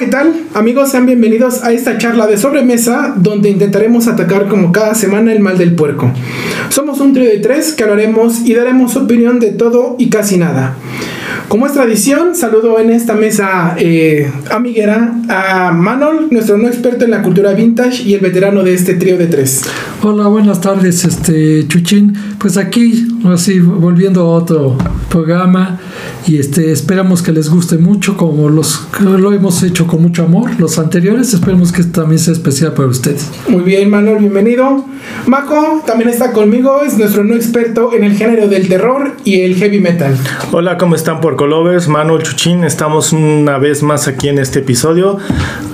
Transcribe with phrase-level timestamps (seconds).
[0.00, 0.32] ¿qué tal?
[0.54, 5.40] Amigos, sean bienvenidos a esta charla de sobremesa donde intentaremos atacar como cada semana el
[5.40, 6.10] mal del puerco.
[6.70, 10.74] Somos un trío de tres que hablaremos y daremos opinión de todo y casi nada.
[11.48, 17.10] Como es tradición, saludo en esta mesa eh, amiguera a Manol, nuestro no experto en
[17.10, 19.64] la cultura vintage y el veterano de este trío de tres.
[20.02, 22.16] Hola, buenas tardes, este Chuchín.
[22.38, 24.78] Pues aquí, así, volviendo a otro
[25.10, 25.78] programa
[26.26, 30.52] y este esperamos que les guste mucho como los lo hemos hecho con mucho amor
[30.58, 31.34] los anteriores.
[31.34, 33.30] Esperemos que también sea especial para ustedes.
[33.48, 34.86] Muy bien Manuel bienvenido.
[35.26, 39.56] Mako también está conmigo es nuestro no experto en el género del terror y el
[39.56, 40.16] heavy metal.
[40.52, 45.18] Hola cómo están por Colovers Manuel Chuchín estamos una vez más aquí en este episodio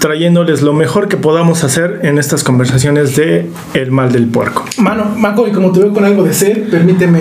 [0.00, 5.04] trayéndoles lo mejor que podamos hacer en estas conversaciones de el mal del puerco Mano
[5.16, 7.20] Mako y como te veo con algo de sed permíteme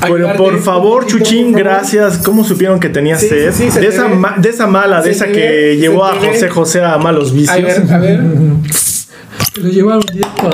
[0.00, 3.52] pero por favor Chuchín gracias cómo supieron que tenía sed.
[3.52, 7.50] de, esa de esa mala, de esa que llevó a José José a malos vicios.
[7.50, 8.20] A ver, a ver.
[9.54, 10.50] Que lo llevaron directo.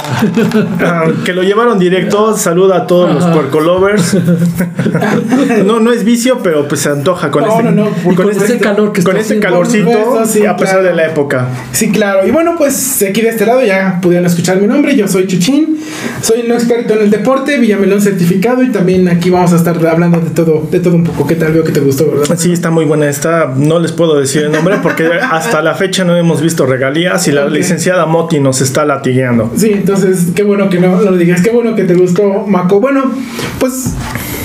[0.80, 2.36] Ah, que lo llevaron directo.
[2.36, 4.16] Saluda a todos los puerco lovers.
[5.64, 9.16] no, no es vicio, pero pues se antoja con este, con, este, calor que con
[9.16, 11.48] este calorcito, a pesar de la época.
[11.72, 12.26] Sí, claro.
[12.26, 14.96] Y bueno, pues aquí de este lado ya pudieron escuchar mi nombre.
[14.96, 15.78] Yo soy Chuchín.
[16.22, 18.62] Soy un experto en el deporte, Villamelón certificado.
[18.62, 21.26] Y también aquí vamos a estar hablando de todo, de todo un poco.
[21.26, 21.52] ¿Qué tal?
[21.52, 22.36] Veo que te gustó, ¿verdad?
[22.38, 23.52] Sí, está muy buena esta.
[23.56, 27.32] No les puedo decir el nombre porque hasta la fecha no hemos visto regalías y
[27.32, 29.52] la licenciada Moti nos está latigueando.
[29.56, 32.80] Sí, entonces qué bueno que no lo digas, qué bueno que te gustó, Maco.
[32.80, 33.12] Bueno,
[33.60, 33.94] pues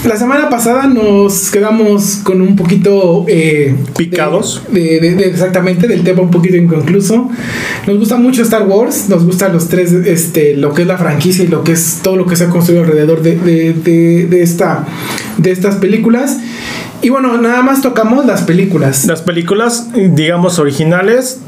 [0.06, 4.64] la semana pasada nos quedamos con un poquito eh, picados.
[4.72, 7.30] De, exactamente, del tema un poquito inconcluso.
[7.86, 11.44] Nos gusta mucho Star Wars, nos gustan los tres, este, lo que es la franquicia
[11.44, 14.86] y lo que es todo lo que se ha construido alrededor de, esta,
[15.38, 16.38] de estas películas.
[17.02, 19.06] Y bueno, nada más tocamos las películas.
[19.06, 21.40] Las películas, digamos, originales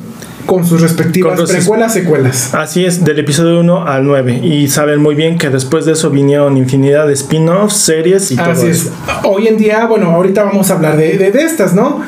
[0.45, 2.53] con sus respectivas precuelas, secuelas.
[2.53, 4.39] Así es, del episodio 1 al 9.
[4.43, 8.51] Y saben muy bien que después de eso vinieron infinidad de spin-offs, series y todo
[8.51, 8.91] Así es.
[9.23, 12.01] Hoy en día, bueno, ahorita vamos a hablar de, de, estas, ¿no?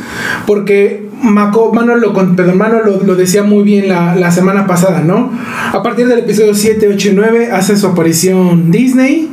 [0.45, 5.01] Porque Maco, Mano, lo, perdón, Mano lo, lo, decía muy bien la, la, semana pasada,
[5.01, 5.31] ¿no?
[5.71, 9.31] A partir del episodio 7, 8 y 9 hace su aparición Disney.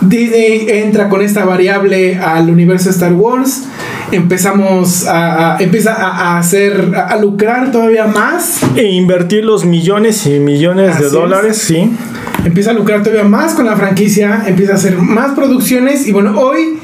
[0.00, 3.64] Disney entra con esta variable al universo Star Wars
[4.12, 10.98] empezamos a, empieza a, hacer a, lucrar todavía más e invertir los millones y millones
[10.98, 11.90] de dólares, sí.
[12.44, 16.38] Empieza a lucrar todavía más con la franquicia, empieza a hacer más producciones y bueno,
[16.40, 16.78] hoy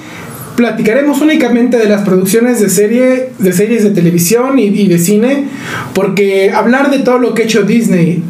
[0.56, 5.46] platicaremos únicamente de las producciones de serie, de series de televisión y, y de cine,
[5.94, 8.22] porque hablar de todo lo que ha hecho Disney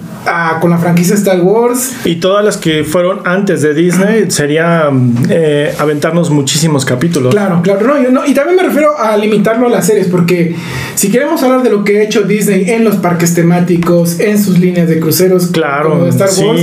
[0.60, 1.92] con la franquicia Star Wars.
[2.04, 4.90] Y todas las que fueron antes de Disney sería
[5.28, 7.34] eh, aventarnos muchísimos capítulos.
[7.34, 7.82] Claro, claro.
[8.10, 10.54] No, y también me refiero a limitarlo a las series, porque
[10.94, 14.58] si queremos hablar de lo que ha hecho Disney en los parques temáticos, en sus
[14.58, 16.62] líneas de cruceros, claro, de Star Wars,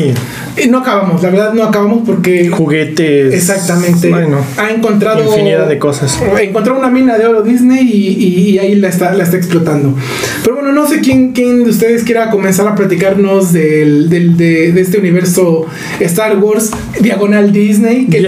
[0.56, 2.50] eh, no acabamos, la verdad no acabamos porque...
[2.50, 3.34] Juguetes.
[3.34, 4.09] Exactamente.
[4.09, 5.24] Bueno, ha encontrado...
[5.24, 6.18] Infinidad de cosas.
[6.40, 9.96] Encontró una mina de oro Disney y, ahí la está, la está explotando.
[10.44, 14.80] Pero bueno, no sé quién, quién de ustedes quiera comenzar a platicarnos del, del, de,
[14.80, 15.66] este universo
[16.00, 18.20] Star Wars, diagonal Disney, que,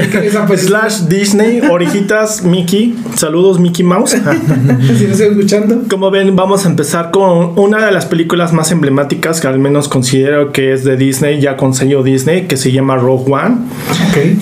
[0.58, 2.96] Slash Disney, orejitas Mickey.
[3.16, 4.12] Saludos, Mickey Mouse.
[4.98, 5.84] si no escuchando.
[5.90, 9.88] Como ven, vamos a empezar con una de las películas más emblemáticas que al menos
[9.88, 13.58] considero que es de Disney, ya con sello Disney, que se llama Rogue One.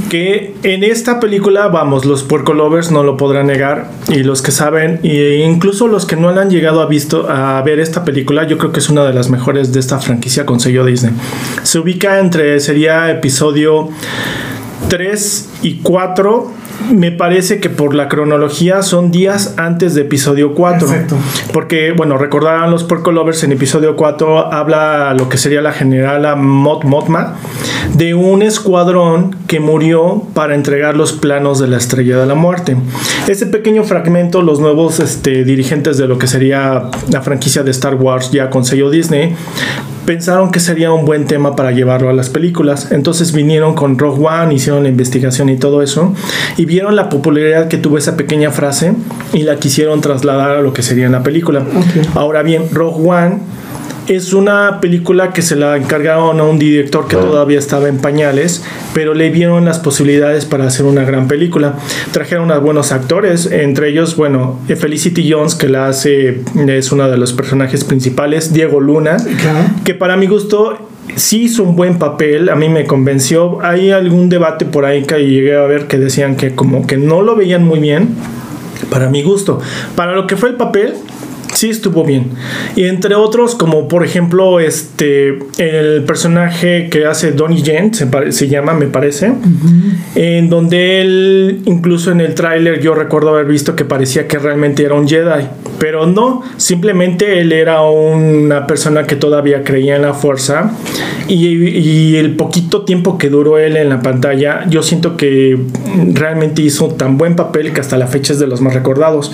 [0.09, 3.89] Que en esta película, vamos, los puerco lovers no lo podrán negar.
[4.09, 7.79] Y los que saben, e incluso los que no han llegado a, visto, a ver
[7.79, 10.83] esta película, yo creo que es una de las mejores de esta franquicia con sello
[10.83, 11.13] Disney.
[11.61, 13.89] Se ubica entre, sería episodio
[14.89, 16.51] 3 y 4
[16.93, 20.87] me parece que por la cronología son días antes de episodio 4.
[21.53, 26.35] Porque, bueno, recordarán los Porco Lovers en episodio 4 habla lo que sería la generala
[26.35, 27.35] Mot Motma
[27.95, 32.77] de un escuadrón que murió para entregar los planos de la estrella de la muerte.
[33.27, 37.95] Ese pequeño fragmento, los nuevos este, dirigentes de lo que sería la franquicia de Star
[37.95, 39.35] Wars ya con sello Disney,
[40.09, 42.91] pensaron que sería un buen tema para llevarlo a las películas.
[42.91, 46.15] Entonces vinieron con Rogue One, hicieron la investigación y todo eso,
[46.57, 48.95] y vieron la popularidad que tuvo esa pequeña frase
[49.33, 51.63] y la quisieron trasladar a lo que sería en la película.
[52.15, 53.37] Ahora bien, Rogue One
[54.09, 58.63] es una película que se la encargaron a un director que todavía estaba en pañales,
[58.93, 61.75] pero le vieron las posibilidades para hacer una gran película.
[62.11, 67.17] Trajeron a buenos actores, entre ellos, bueno, Felicity Jones, que la hace, es uno de
[67.17, 69.17] los personajes principales, Diego Luna,
[69.83, 70.75] que para mi gusto
[71.15, 73.59] sí hizo un buen papel, a mí me convenció.
[73.61, 77.21] Hay algún debate por ahí que llegué a ver que decían que como que no
[77.21, 78.15] lo veían muy bien,
[78.89, 79.59] para mi gusto.
[79.95, 80.95] Para lo que fue el papel,
[81.59, 82.31] sí estuvo bien.
[82.77, 88.73] Y entre otros, como por ejemplo, este el personaje que hace Donnie Yen, se, llama,
[88.73, 89.33] me parece,
[90.15, 94.83] en donde él, incluso en el tráiler, yo recuerdo haber visto que parecía que realmente
[94.83, 95.47] era un Jedi,
[95.79, 100.71] pero no, simplemente él era una persona que todavía creía en la fuerza
[101.27, 105.57] y, y el poquito tiempo que duró él en la pantalla, yo siento que
[106.13, 109.31] realmente hizo tan buen papel que hasta la fecha es de los más recordados.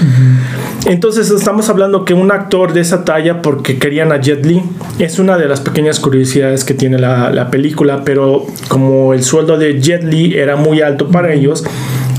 [0.86, 4.62] Entonces estamos hablando que un actor de esa talla, porque querían a Jet Li,
[5.00, 9.58] es una de las pequeñas curiosidades que tiene la, la película, pero como el sueldo
[9.58, 11.64] de Jet Li era muy alto para ellos,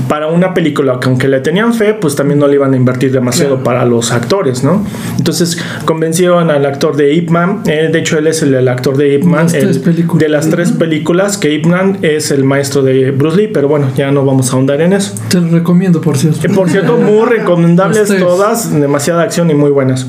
[0.07, 3.11] para una película que aunque le tenían fe, pues también no le iban a invertir
[3.11, 4.85] demasiado para los actores, ¿no?
[5.17, 9.15] Entonces convencieron al actor de Ip Man, eh, de hecho él es el, actor de
[9.15, 13.49] Ip Man, de las tres películas, que Ip Man es el maestro de Bruce Lee,
[13.53, 15.13] pero bueno, ya no vamos a ahondar en eso.
[15.29, 16.45] Te lo recomiendo, por cierto.
[16.45, 20.07] Eh, por cierto, muy recomendables todas, demasiada acción y muy buenas.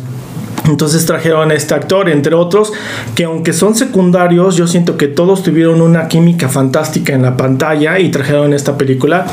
[0.68, 2.72] Entonces trajeron a este actor, entre otros,
[3.14, 7.98] que aunque son secundarios, yo siento que todos tuvieron una química fantástica en la pantalla
[7.98, 9.26] y trajeron esta película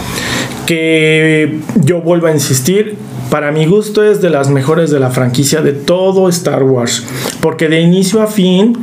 [0.65, 2.97] que yo vuelvo a insistir,
[3.29, 7.05] para mi gusto es de las mejores de la franquicia de todo Star Wars,
[7.41, 8.77] porque de inicio a fin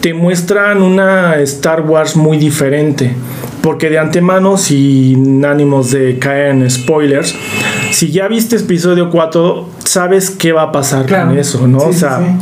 [0.00, 3.14] te muestran una Star Wars muy diferente.
[3.62, 7.34] Porque de antemano, sin ánimos de caer en spoilers,
[7.90, 11.78] si ya viste episodio 4, sabes qué va a pasar con eso, ¿no?
[11.78, 12.38] o sea,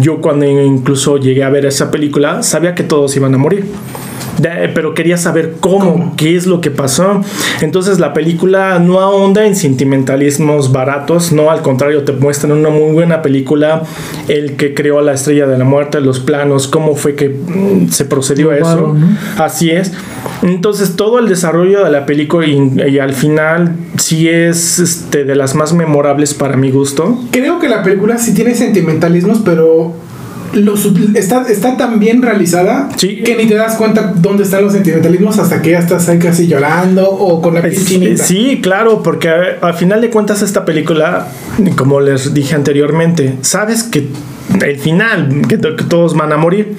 [0.00, 3.66] yo cuando incluso llegué a ver esa película, sabía que todos iban a morir
[4.74, 7.22] pero quería saber cómo, qué es lo que pasó.
[7.60, 12.92] Entonces la película no ahonda en sentimentalismos baratos, no, al contrario, te muestran una muy
[12.92, 13.82] buena película,
[14.28, 18.04] el que creó la estrella de la muerte, los planos, cómo fue que mm, se
[18.04, 18.94] procedió a eso.
[19.38, 19.92] Así es.
[20.42, 25.54] Entonces todo el desarrollo de la película y, al final sí es este, de las
[25.54, 27.18] más memorables para mi gusto.
[27.30, 29.94] Creo que la película sí tiene sentimentalismos, pero
[31.14, 35.62] está, está tan bien realizada que ni te das cuenta dónde están los sentimentalismos hasta
[35.62, 39.30] que ya estás ahí casi llorando o con la piel Sí, claro, porque
[39.60, 41.28] al final de cuentas esta película,
[41.76, 44.08] como les dije anteriormente, sabes que
[44.64, 46.74] el final, que, todos van a morir.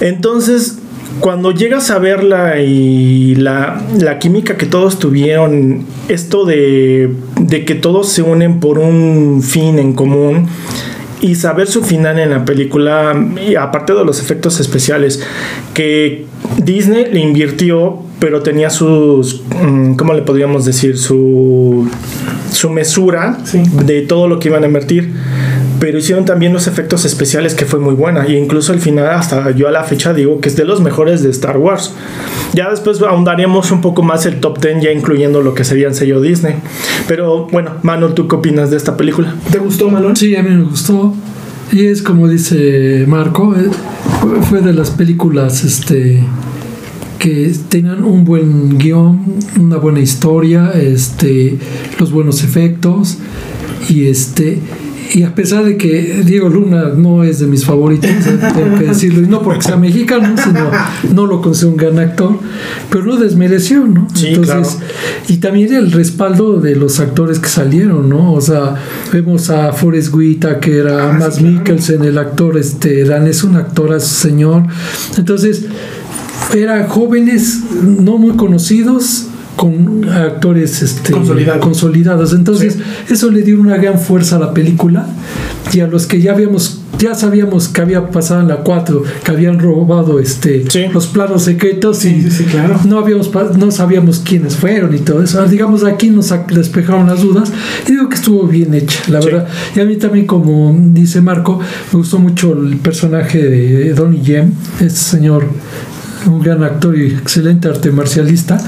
[0.00, 0.78] Entonces,
[1.20, 7.74] cuando llegas a verla y la, la, química que todos tuvieron, esto de, de que
[7.74, 10.48] todos se unen por un fin en común,
[11.20, 13.14] y saber su final en la película,
[13.46, 15.22] y aparte de los efectos especiales,
[15.74, 16.26] que
[16.58, 20.98] Disney le invirtió, pero tenía sus, mm, ¿cómo le podríamos decir?
[20.98, 21.88] Su,
[22.52, 23.38] su mesura
[23.84, 25.12] de todo lo que iban a invertir
[25.78, 29.50] pero hicieron también los efectos especiales que fue muy buena y incluso al final hasta
[29.52, 31.94] yo a la fecha digo que es de los mejores de Star Wars
[32.54, 35.94] ya después ahondaríamos un poco más el top 10 ya incluyendo lo que sería el
[35.94, 36.56] sello Disney
[37.06, 39.34] pero bueno Manuel ¿tú qué opinas de esta película?
[39.50, 40.16] ¿te gustó Manuel?
[40.16, 41.14] sí a mí me gustó
[41.72, 43.70] y es como dice Marco eh,
[44.48, 46.22] fue de las películas este
[47.18, 49.20] que tenían un buen guion,
[49.58, 51.58] una buena historia, este,
[51.98, 53.18] los buenos efectos
[53.88, 54.60] y este
[55.14, 58.84] y a pesar de que Diego Luna no es de mis favoritos, eh, tengo que
[58.86, 60.70] decirlo, y no porque sea mexicano, sino
[61.14, 62.38] no lo considero un gran actor,
[62.90, 64.08] pero no desmereció, ¿no?
[64.22, 64.78] Entonces,
[65.28, 68.32] y también el respaldo de los actores que salieron, ¿no?
[68.32, 68.74] O sea,
[69.12, 73.92] vemos a Forrest Guita, que era ah, más Mikkelsen, el actor este, danés, un actor
[73.92, 74.64] a su señor.
[75.16, 75.66] Entonces,
[76.54, 79.27] eran jóvenes no muy conocidos
[79.58, 81.12] con actores este,
[81.60, 82.32] consolidados.
[82.32, 82.78] Entonces,
[83.10, 85.04] eso le dio una gran fuerza a la película
[85.72, 89.30] y a los que ya habíamos ya sabíamos que había pasado en la 4, que
[89.30, 92.80] habían robado este los planos secretos y claro.
[92.86, 95.44] no habíamos no sabíamos quiénes fueron y todo eso.
[95.46, 97.52] Digamos aquí nos despejaron las dudas
[97.86, 99.48] y digo que estuvo bien hecha, la verdad.
[99.74, 101.58] Y a mí también como dice Marco,
[101.92, 105.46] me gustó mucho el personaje de Donnie Yen, este señor
[106.26, 108.58] un gran actor y excelente arte marcialista.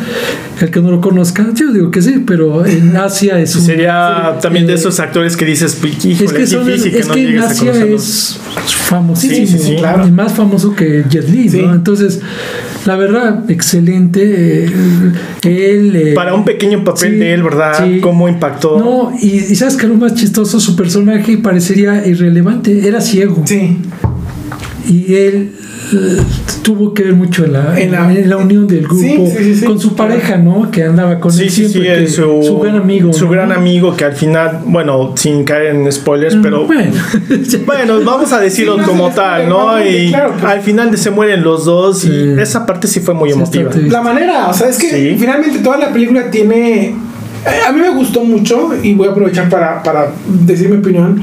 [0.61, 4.39] El que no lo conozca, yo digo que sí, pero en Asia es un, Sería
[4.43, 9.79] también de esos actores que dices, es que, son, es que, en Asia es famosísimo,
[9.79, 10.07] claro.
[10.07, 11.75] y más famoso que Jet Li, ¿no?
[11.75, 12.21] Entonces,
[12.85, 14.67] la verdad, excelente.
[14.67, 14.71] Eh,
[15.45, 17.83] él, eh, Para un pequeño papel de él, ¿verdad?
[18.03, 18.79] ¿Cómo impactó?
[18.79, 23.43] No, y, y sabes que lo más chistoso, su personaje parecería irrelevante, era ciego.
[23.47, 23.79] Sí.
[24.87, 25.53] Y él
[26.63, 29.33] tuvo que ver mucho en la, en la, unión del grupo
[29.67, 30.71] con su pareja, ¿no?
[30.71, 32.09] Que andaba con él siempre.
[32.09, 33.13] su, gran amigo.
[33.13, 36.93] Su gran amigo que al final, bueno, sin caer en spoilers, mm, pero bueno,
[37.67, 39.85] bueno vamos a decirlo como tal, ¿no?
[39.85, 43.71] Y al final se mueren los dos y esa parte sí fue muy emotiva.
[43.89, 46.95] La manera, o sea, es que finalmente toda la película tiene...
[47.47, 51.23] Eh, a mí me gustó mucho y voy a aprovechar para, para decir mi opinión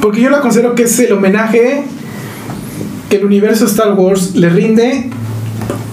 [0.00, 1.84] Porque yo la considero que es el homenaje
[3.12, 5.10] que el universo Star Wars le rinde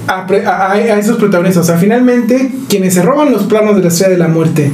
[0.10, 1.64] a, a, a, esos protagonistas.
[1.64, 4.72] O sea, finalmente, quienes se roban los planos de la Estrella de la Muerte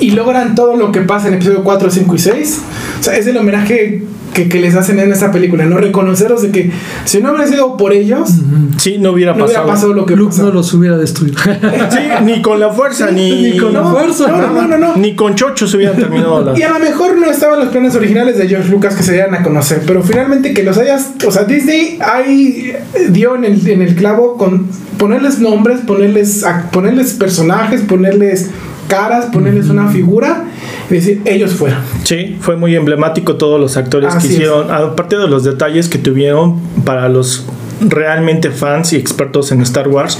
[0.00, 2.60] y logran todo lo que pasa en episodio 4, 5 y 6,
[3.00, 4.02] o sea, es el homenaje
[4.34, 5.76] que, que, les hacen en esta película, ¿no?
[5.78, 6.70] Reconoceros de que
[7.04, 8.30] si no hubiera sido por ellos,
[8.78, 9.60] sí, no hubiera no pasado.
[9.60, 10.44] Hubiera pasado lo que Luke pasó.
[10.44, 11.38] no los hubiera destruido.
[11.90, 14.28] sí, ni con la fuerza, Sí, ni, ni con la fuerza.
[14.28, 14.96] No, no, no, no.
[14.96, 16.58] Ni con Chocho se hubieran terminado las...
[16.58, 19.34] Y a lo mejor no estaban los planes originales de George Lucas que se dieran
[19.34, 22.74] a conocer, pero finalmente que los hayas, o sea, Disney ahí
[23.10, 24.66] dio en el, en el clavo con
[24.98, 28.50] ponerles nombres, ponerles, ponerles personajes, ponerles
[28.88, 30.44] caras, ponerles una figura
[30.90, 31.78] y decir, ellos fueron.
[32.04, 35.98] Sí, fue muy emblemático todos los actores Así que hicieron, aparte de los detalles que
[35.98, 37.46] tuvieron para los
[37.80, 40.18] realmente fans y expertos en Star Wars.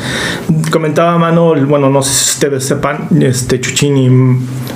[0.71, 4.11] Comentaba Manol, bueno, no sé si ustedes sepan, este Chuchín y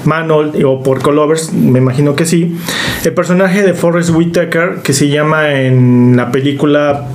[0.05, 2.57] Manol, o por Colovers, me imagino que sí.
[3.05, 7.07] El personaje de Forrest Whitaker, que se llama en la película.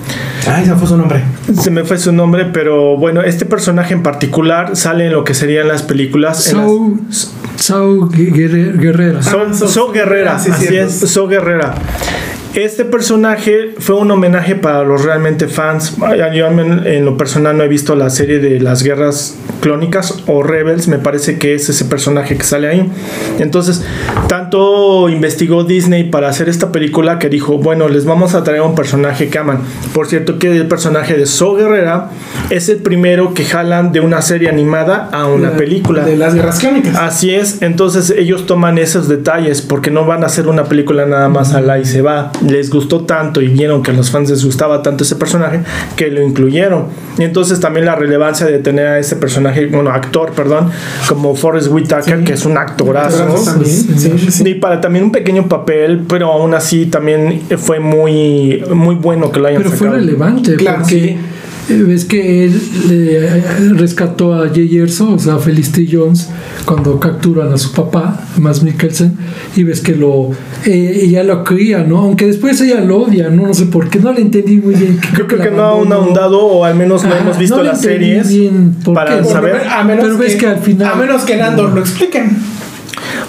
[0.48, 1.24] Ay, se fue su nombre.
[1.54, 5.34] Se me fue su nombre, pero bueno, este personaje en particular sale en lo que
[5.34, 6.44] serían las películas.
[6.44, 7.34] So, las...
[7.58, 9.22] so Guerrera.
[9.22, 10.88] So, so, so Guerrera, sí, así cierto.
[10.88, 11.76] es, So Guerrera.
[12.54, 15.96] Este personaje fue un homenaje para los realmente fans.
[16.36, 20.88] Yo en lo personal no he visto la serie de las guerras clónicas o Rebels,
[20.88, 22.92] me parece que es ese personaje que sale ahí.
[23.40, 23.86] Entonces,
[24.28, 28.76] tanto investigó Disney para hacer esta película que dijo, bueno, les vamos a traer un
[28.76, 29.60] personaje que aman.
[29.94, 32.10] Por cierto que el personaje de So Guerrera
[32.50, 36.04] es el primero que jalan de una serie animada a una de, película.
[36.04, 36.98] De las guerras clónicas.
[36.98, 41.30] Así es, entonces ellos toman esos detalles porque no van a hacer una película nada
[41.30, 44.30] más a la y se va les gustó tanto y vieron que a los fans
[44.30, 45.62] les gustaba tanto ese personaje
[45.96, 46.86] que lo incluyeron.
[47.18, 50.70] Y entonces también la relevancia de tener a ese personaje, bueno, actor, perdón,
[51.08, 52.24] como Forrest Whitaker, sí.
[52.24, 53.26] que es un actorazo.
[53.46, 53.72] También.
[53.72, 58.96] Sí, sí, y para también un pequeño papel, pero aún así también fue muy, muy
[58.96, 59.92] bueno que lo hayan Pero sacado.
[59.92, 61.18] fue relevante Claro, porque
[61.70, 63.44] ves que él eh,
[63.76, 66.30] rescató a Jay Erso, o sea, a Felicity Jones,
[66.66, 69.18] cuando capturan a su papá, más Mikkelsen,
[69.56, 70.32] y ves que lo
[70.66, 72.00] eh, ella lo cría, ¿no?
[72.00, 73.48] Aunque después ella lo odia, ¿no?
[73.48, 75.00] No sé por qué, no le entendí muy bien.
[75.14, 77.64] Creo, creo que, que no ha ahondado, o al menos no Ajá, hemos visto no
[77.64, 79.26] las series bien por para qué.
[79.26, 79.62] saber.
[79.68, 80.92] A menos Pero ves que al final.
[80.92, 82.51] A menos que en Andor lo expliquen.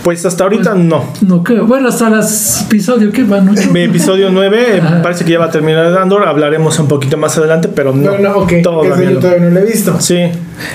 [0.03, 1.05] Pues hasta ahorita Pues, no.
[1.21, 1.67] No creo.
[1.67, 3.47] Bueno, hasta las episodio que van.
[3.47, 3.53] ¿no?
[3.55, 6.27] Episodio 9, parece que ya va a terminar Andor.
[6.27, 8.13] Hablaremos un poquito más adelante, pero no.
[8.13, 8.53] No, no, ok.
[8.63, 10.01] Todavía yo todavía no lo he visto.
[10.01, 10.19] Sí.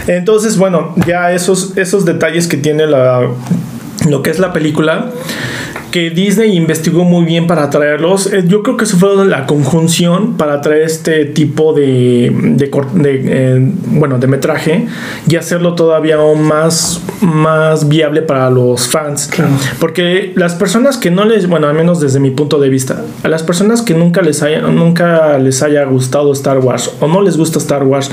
[0.08, 3.28] Entonces, bueno, ya esos, esos detalles que tiene la,
[4.10, 5.08] lo que es la película
[5.92, 8.30] que Disney investigó muy bien para traerlos.
[8.46, 13.72] Yo creo que eso fue la conjunción para traer este tipo de, de, de eh,
[13.88, 14.88] bueno, de metraje
[15.28, 19.28] y hacerlo todavía aún más, más viable para los fans.
[19.28, 19.52] Claro.
[19.80, 23.28] Porque las personas que no les, bueno, al menos desde mi punto de vista, a
[23.28, 27.38] las personas que nunca les haya, nunca les haya gustado Star Wars o no les
[27.38, 28.12] gusta Star Wars,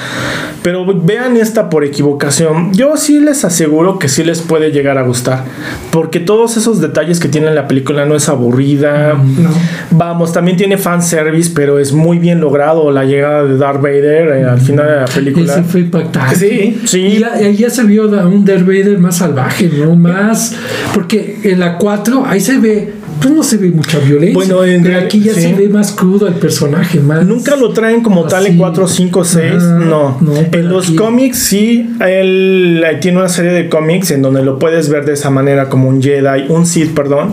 [0.62, 5.02] pero vean esta por equivocación, yo sí les aseguro que sí les puede llegar a
[5.02, 5.44] gustar.
[5.90, 9.14] Porque todos esos detalles que tiene la película no es aburrida.
[9.14, 9.50] No.
[9.90, 14.44] Vamos, también tiene fanservice, pero es muy bien logrado la llegada de Darth Vader eh,
[14.44, 15.52] al final de la película.
[15.52, 16.36] Ese fue impactante.
[16.36, 17.00] Sí, sí.
[17.00, 19.94] Y ya, ya, se vio un Darth Vader más salvaje, ¿no?
[19.96, 20.54] Más.
[20.94, 22.92] Porque en la 4 ahí se ve
[23.24, 24.34] pues no se ve mucha violencia.
[24.34, 25.40] Bueno, en pero aquí ya sí.
[25.40, 27.24] se ve más crudo el personaje, más.
[27.24, 29.52] Nunca lo traen como tal en 4, 5, 6.
[29.62, 30.18] no.
[30.20, 30.96] no en los aquí...
[30.96, 35.30] cómics sí, él tiene una serie de cómics en donde lo puedes ver de esa
[35.30, 37.32] manera como un Jedi, un Sith, perdón,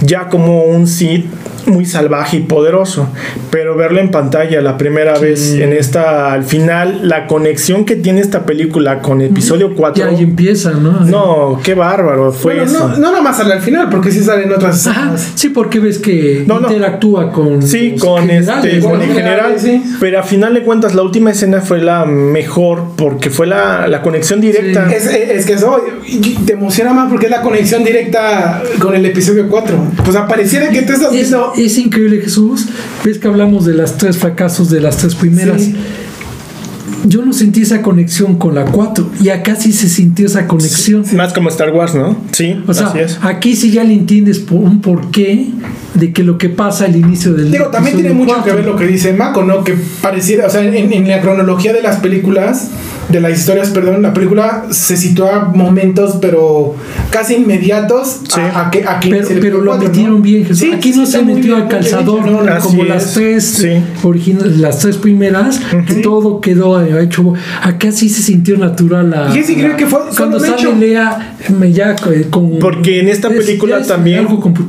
[0.00, 1.26] ya como un Sith
[1.66, 3.08] muy salvaje y poderoso,
[3.50, 5.24] pero verlo en pantalla la primera sí.
[5.24, 10.10] vez en esta al final la conexión que tiene esta película con episodio 4 ya
[10.10, 11.00] ahí empieza, ¿no?
[11.00, 12.88] No, qué bárbaro fue bueno, eso.
[12.88, 15.98] No, no nada más sale al final, porque sí salen otras Ajá, sí, porque ves
[15.98, 16.68] que no, no.
[16.68, 19.82] interactúa con Sí, con este con el general, sí.
[20.00, 24.02] pero a final de cuentas la última escena fue la mejor porque fue la, la
[24.02, 24.88] conexión directa.
[24.88, 24.94] Sí.
[24.94, 25.80] Es, es, que eso
[26.46, 29.76] te emociona más porque es la conexión directa con el episodio 4.
[30.04, 32.66] Pues apareciera que tú estás viendo es increíble Jesús.
[33.04, 35.62] Ves que hablamos de las tres fracasos de las tres primeras.
[35.62, 35.74] Sí.
[37.04, 41.04] Yo no sentí esa conexión con la 4 y acá sí se sintió esa conexión.
[41.14, 42.16] Más como Star Wars, ¿no?
[42.30, 43.18] Sí, o sea, así es.
[43.22, 45.48] aquí sí ya le entiendes por un porqué
[45.94, 48.44] de que lo que pasa al inicio del Digo, también tiene mucho 4.
[48.44, 49.64] que ver lo que dice Mako, ¿no?
[49.64, 52.70] Que pareciera, o sea, en, en, la cronología de las películas,
[53.12, 56.74] de las historias, perdón, la película se sitúa momentos, pero
[57.10, 60.68] casi inmediatos a, que aquí pero, pero lo metieron bien, Jesús.
[60.74, 62.22] aquí no se metió al calzador
[62.60, 63.64] como las tres
[64.02, 67.34] las tres primeras, que todo quedó hecho.
[67.62, 69.10] Acá sí se sintió natural.
[69.10, 71.36] La, y sí creo que fue cuando sale Lea
[71.72, 71.96] ya
[72.30, 74.26] con porque en esta película también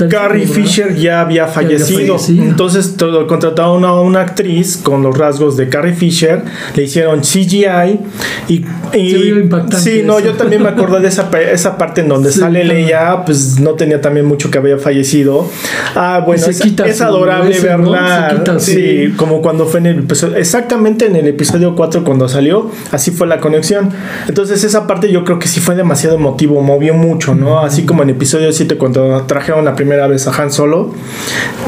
[0.10, 5.70] Carrie Fisher ya había fallecido, entonces todo, contrataron a una actriz con los rasgos de
[5.70, 6.44] Carrie Fisher,
[6.76, 8.00] le hicieron CGI
[8.48, 12.63] y, y sí, no, yo también me acuerdo de esa, esa parte en donde sale
[12.63, 15.48] Leia, pues no tenía también mucho que había fallecido.
[15.96, 18.44] Ah, bueno, es, es, adorable verla.
[18.58, 23.12] sí, como cuando fue en el episodio, exactamente en el episodio 4 cuando salió, así
[23.12, 23.90] fue la conexión.
[24.28, 27.60] Entonces esa parte yo creo que sí fue demasiado emotivo, movió mucho, ¿no?
[27.60, 30.94] Así como en episodio 7 cuando trajeron la primera vez a Han Solo,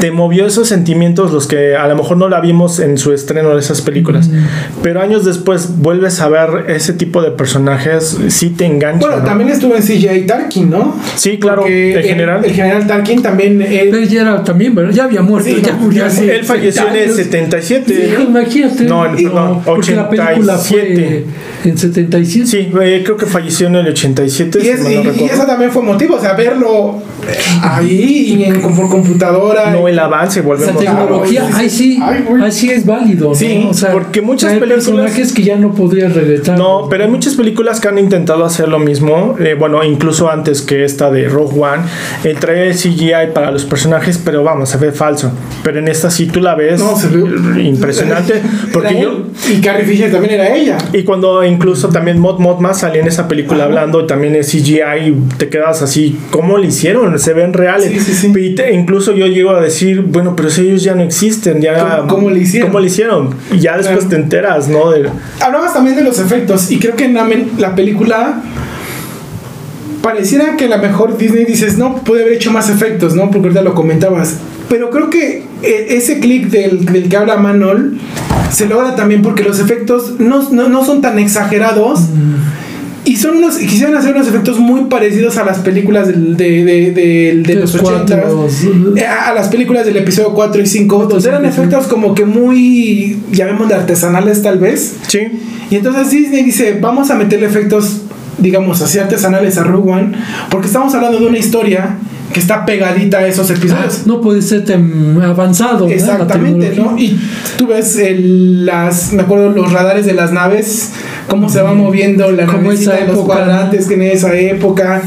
[0.00, 3.50] te movió esos sentimientos los que a lo mejor no la vimos en su estreno
[3.54, 4.30] de esas películas,
[4.82, 9.06] pero años después vuelves a ver ese tipo de personajes, sí te engancha.
[9.06, 10.96] Bueno, también estuvo en CJ Tarkin, ¿no?
[11.14, 12.44] Sí, claro, el, general.
[12.44, 13.62] El general Tarkin también.
[13.62, 15.48] Él, ya era también, pero ya había muerto.
[15.50, 17.94] ya murió, él falleció en el 77.
[17.94, 18.84] Sí, imagínate.
[18.84, 19.96] No, perdón, 87.
[19.96, 21.24] La película fue
[21.64, 22.46] en 77.
[22.46, 24.58] Sí, eh, creo que falleció en el 87.
[24.62, 27.02] Y, es, y, eso también fue motivo, o sea, verlo
[27.62, 29.70] ahí y en, por computadora.
[29.70, 33.34] No, el avance, volvemos La tecnología, ahí sí, ahí sí es válido.
[33.34, 34.86] Sí, o sea, porque muchas hay películas.
[34.86, 36.35] personajes que ya no podrían regresar.
[36.56, 39.36] No, pero hay muchas películas que han intentado hacer lo mismo.
[39.38, 41.82] Eh, bueno, incluso antes que esta de Rogue One,
[42.24, 45.32] el traer CGI para los personajes, pero vamos, se ve falso.
[45.62, 48.40] Pero en esta sí tú la ves no, se ve impresionante.
[48.72, 50.78] Porque yo, y Carrie Fisher también era ella.
[50.92, 54.50] Y cuando incluso también Mod Mod más salía en esa película hablando, y también es
[54.50, 57.18] CGI, te quedas así, ¿cómo lo hicieron?
[57.18, 57.92] Se ven reales.
[58.72, 62.04] incluso yo llego a decir, bueno, pero si ellos ya no existen, ya.
[62.08, 62.70] ¿Cómo, lo hicieron?
[62.70, 63.34] ¿Cómo hicieron?
[63.52, 64.90] Y ya después te enteras, ¿no?
[64.90, 65.08] De...
[65.40, 67.14] Hablabas también de los efectos, y creo que en
[67.58, 68.42] la película
[70.06, 73.24] pareciera que la mejor Disney dices, no, puede haber hecho más efectos, ¿no?
[73.32, 74.36] Porque ahorita lo comentabas.
[74.68, 77.98] Pero creo que eh, ese clic del, del, que habla Manol
[78.52, 82.02] se logra también porque los efectos no, no, no son tan exagerados.
[83.06, 87.40] Y son unos, quisieran hacer unos efectos muy parecidos a las películas del, de, de,
[87.40, 88.24] de, los 80
[88.96, 93.20] eh, a, las películas del episodio 4 y 5, donde eran efectos como que muy,
[93.30, 94.96] llamémosle artesanales tal vez.
[95.06, 95.20] Sí.
[95.70, 98.02] Y entonces Disney dice, vamos a meterle efectos,
[98.38, 100.12] digamos, así artesanales a Rogue One,
[100.50, 101.98] porque estamos hablando de una historia
[102.32, 103.98] que está pegadita a esos episodios.
[104.00, 105.88] Ah, no puede ser tan avanzado.
[105.88, 106.98] Exactamente, ¿no?
[106.98, 107.18] Y
[107.56, 110.90] tú ves el, las, me acuerdo, los radares de las naves,
[111.28, 115.02] cómo se va moviendo la navecita los cuadrantes que en esa época.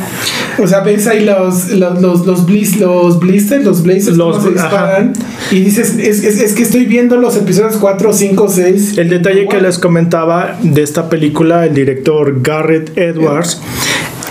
[0.62, 4.52] O sea, ves ahí los, los, los, los, bliss, los blisters, los blazers, los, se
[4.52, 5.14] disparan.
[5.52, 8.98] Y dices, es, es, es, que estoy viendo los episodios 4, 5, 6.
[8.98, 13.62] El detalle que les comentaba de esta película, el director Garrett Edwards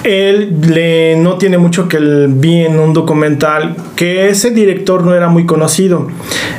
[0.04, 5.14] él le, no tiene mucho que el, vi en un documental que ese director no
[5.14, 6.08] era muy conocido.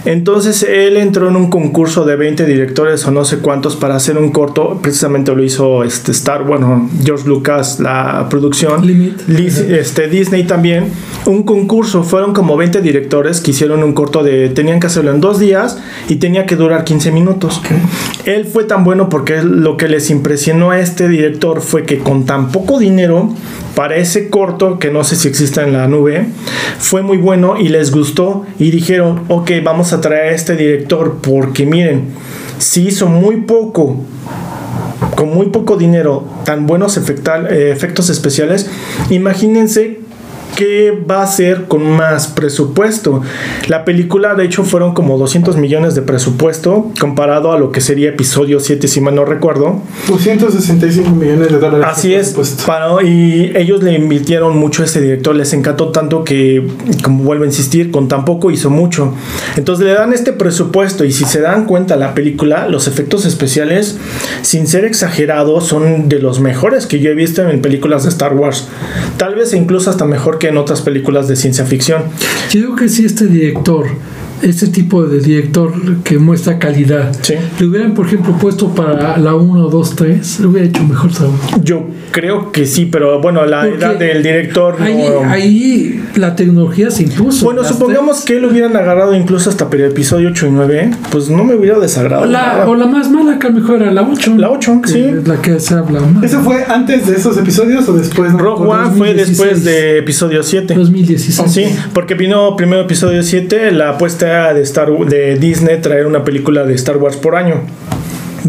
[0.06, 4.18] Entonces él entró en un concurso de 20 directores o no sé cuántos para hacer
[4.18, 4.80] un corto.
[4.82, 8.82] Precisamente lo hizo este Star, bueno, George Lucas, la producción.
[9.28, 10.92] este, Disney también.
[11.26, 15.22] Un concurso, fueron como 20 directores que hicieron un corto de, tenían que hacerlo en
[15.22, 17.62] dos días y tenía que durar 15 minutos.
[18.26, 22.26] Él fue tan bueno porque lo que les impresionó a este director fue que con
[22.26, 23.34] tan poco dinero
[23.76, 26.28] para ese corto, que no sé si existe en la nube,
[26.80, 31.20] fue muy bueno y les gustó y dijeron, ok, vamos a traer a este director
[31.22, 32.10] porque miren,
[32.58, 33.98] si hizo muy poco
[35.16, 38.70] con muy poco dinero, tan buenos eh, efectos especiales,
[39.10, 40.00] imagínense
[40.60, 43.22] qué va a hacer con más presupuesto.
[43.68, 48.10] La película, de hecho, fueron como 200 millones de presupuesto comparado a lo que sería
[48.10, 49.82] episodio 7, si mal no recuerdo.
[50.10, 51.88] 265 millones de dólares.
[51.90, 52.36] Así es.
[52.68, 56.68] Para, y ellos le invirtieron mucho a ese director, les encantó tanto que,
[57.04, 59.14] como vuelvo a insistir, con tan poco hizo mucho.
[59.56, 63.98] Entonces le dan este presupuesto y si se dan cuenta la película, los efectos especiales,
[64.42, 68.34] sin ser exagerados, son de los mejores que yo he visto en películas de Star
[68.34, 68.68] Wars.
[69.20, 72.04] Tal vez incluso hasta mejor que en otras películas de ciencia ficción.
[72.52, 73.86] Yo digo que si este director
[74.42, 75.74] este tipo de director
[76.04, 77.12] que muestra calidad.
[77.22, 77.36] Sí.
[77.60, 81.62] Le hubieran, por ejemplo, puesto para la 1, 2, 3, le hubiera hecho mejor trabajo.
[81.64, 84.78] Yo creo que sí, pero bueno, la edad del director.
[84.82, 87.46] Ahí, la tecnología se impuso.
[87.46, 91.44] Bueno, supongamos que él hubieran agarrado incluso hasta el episodio 8 y 9, pues no
[91.44, 92.24] me hubiera desagradado.
[92.24, 94.36] O la, o la más mala que mejor era la 8.
[94.38, 95.06] La 8, sí.
[95.26, 96.02] La que se habla.
[96.22, 98.32] ¿Eso fue antes de esos episodios o después?
[98.34, 100.74] Rogue One fue después de episodio 7.
[100.74, 101.52] 2016.
[101.52, 106.64] Sí, porque vino primero episodio 7, la apuesta de, Star, de Disney traer una película
[106.64, 107.64] de Star Wars por año.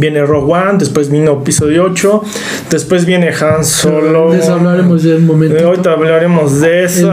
[0.01, 2.23] Viene Rogue One, después vino episodio 8,
[2.71, 4.33] después viene Han Solo.
[4.33, 5.67] De eso hablaremos en un momento.
[5.67, 7.13] Ahorita hablaremos de eso.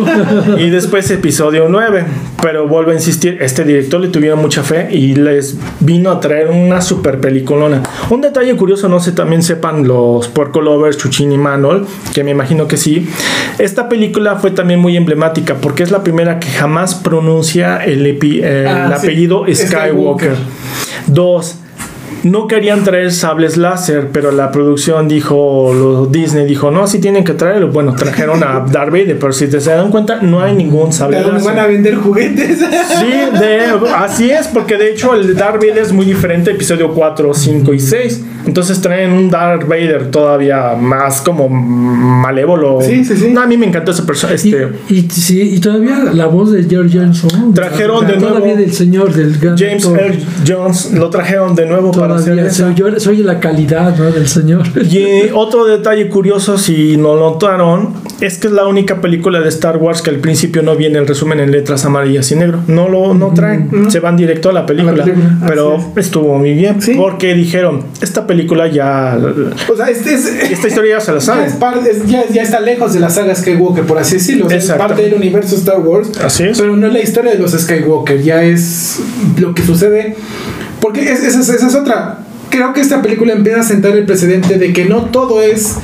[0.58, 2.04] y después episodio 9.
[2.42, 6.48] Pero vuelvo a insistir, este director le tuvieron mucha fe y les vino a traer
[6.48, 7.82] una super peliculona.
[8.10, 12.30] Un detalle curioso, no sé, también sepan los porco lovers, Chuchín y Manol, que me
[12.30, 13.08] imagino que sí.
[13.58, 18.18] Esta película fue también muy emblemática porque es la primera que jamás pronuncia el,
[18.66, 20.36] ah, apellido Skywalker.
[21.06, 21.56] Dos,
[22.24, 27.24] no querían traer sables láser, pero la producción dijo, los Disney dijo, no, si tienen
[27.24, 27.68] que traerlo.
[27.68, 31.20] Bueno, trajeron a Darth Vader, pero si te se dan cuenta, no hay ningún sable
[31.20, 31.42] láser.
[31.42, 32.58] van a vender juguetes.
[32.58, 33.64] Sí, de,
[33.96, 37.80] así es, porque de hecho el Darth Vader es muy diferente, episodio 4, 5 y
[37.80, 38.24] 6.
[38.46, 42.80] Entonces traen un Darth Vader todavía más como malévolo.
[42.80, 43.28] Sí, sí, sí.
[43.30, 44.36] No, a mí me encantó ese personaje.
[44.36, 47.52] Este, y, sí, y todavía la voz de George Johnson.
[47.52, 48.36] Trajeron de nuevo.
[48.36, 52.72] Todavía del señor del James Earl Jones lo trajeron de nuevo para eso.
[52.98, 54.66] Soy, la calidad del señor.
[54.90, 59.48] Y otro detalle curioso, si no lo notaron, es que es la única película de
[59.48, 62.60] Star Wars que al principio no viene el resumen en letras amarillas y negro.
[62.66, 63.90] No lo no traen, mm.
[63.90, 65.04] se van directo a la película.
[65.46, 66.78] Pero estuvo muy bien.
[66.96, 69.18] Porque dijeron, esta película ya.
[69.70, 71.48] O sea, este es, esta historia ya se la sabe.
[72.06, 74.48] Ya, ya, está lejos de la saga Skywalker, por así decirlo.
[74.50, 76.10] es parte del universo Star Wars.
[76.22, 76.58] Así es.
[76.58, 79.00] Pero no es la historia de los Skywalker, ya es
[79.38, 80.16] lo que sucede.
[80.80, 82.20] Porque esa es, otra.
[82.50, 85.74] Creo que esta película empieza a sentar el precedente de que no todo es.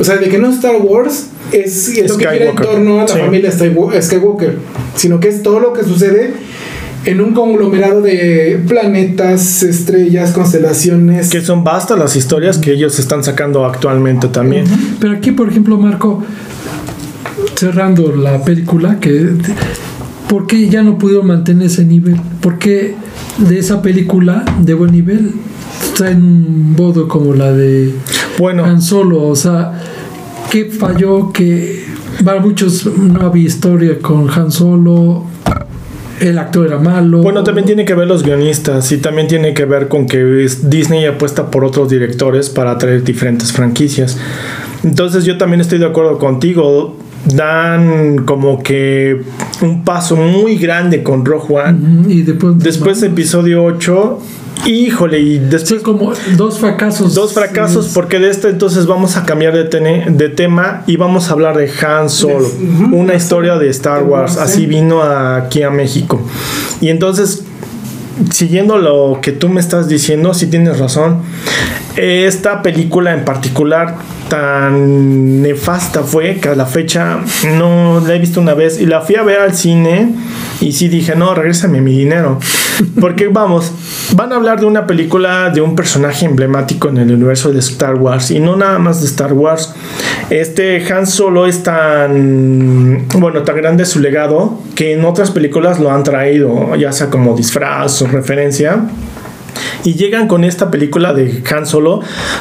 [0.00, 3.08] O sea, de que no Star Wars es, lo que gira en torno a la
[3.08, 4.58] familia Skywalker,
[4.94, 6.34] sino que es todo lo que sucede
[7.04, 11.30] en un conglomerado de planetas, estrellas, constelaciones.
[11.30, 14.66] Que son vastas las historias que ellos están sacando actualmente también.
[15.00, 16.22] Pero aquí, por ejemplo, Marco,
[17.54, 19.30] cerrando la película, que
[20.28, 22.16] ¿por qué ya no pudieron mantener ese nivel?
[22.40, 22.94] ¿Por qué
[23.38, 25.32] de esa película de buen nivel
[25.96, 27.92] traen un bodo como la de
[28.38, 28.64] bueno.
[28.64, 29.24] Han Solo?
[29.24, 29.72] O sea,
[30.50, 31.32] ¿qué falló?
[31.32, 31.84] Que
[32.24, 35.24] para muchos no había historia con Han Solo
[36.20, 37.22] el actor era malo.
[37.22, 41.06] Bueno, también tiene que ver los guionistas y también tiene que ver con que Disney
[41.06, 44.18] apuesta por otros directores para traer diferentes franquicias.
[44.84, 46.96] Entonces yo también estoy de acuerdo contigo.
[47.24, 49.22] Dan como que
[49.60, 52.12] un paso muy grande con Rogue One.
[52.12, 54.18] y después, después de episodio 8
[54.66, 55.82] Híjole, y después...
[55.82, 57.14] como dos fracasos.
[57.14, 61.32] Dos fracasos, porque de esto entonces vamos a cambiar de, de tema y vamos a
[61.32, 62.48] hablar de Han Solo,
[62.92, 66.20] una historia de Star Wars, así vino aquí a México.
[66.80, 67.44] Y entonces,
[68.30, 71.22] siguiendo lo que tú me estás diciendo, si tienes razón,
[71.98, 73.96] esta película en particular
[74.28, 77.18] tan nefasta fue que a la fecha
[77.56, 80.14] no la he visto una vez y la fui a ver al cine
[80.60, 82.38] y sí dije, no, regrésame mi dinero.
[83.00, 83.72] Porque vamos,
[84.14, 87.96] van a hablar de una película de un personaje emblemático en el universo de Star
[87.96, 89.74] Wars y no nada más de Star Wars.
[90.30, 95.90] Este Han Solo es tan, bueno, tan grande su legado que en otras películas lo
[95.90, 98.84] han traído, ya sea como disfraz o referencia
[99.84, 102.00] y llegan con esta película de Han Solo.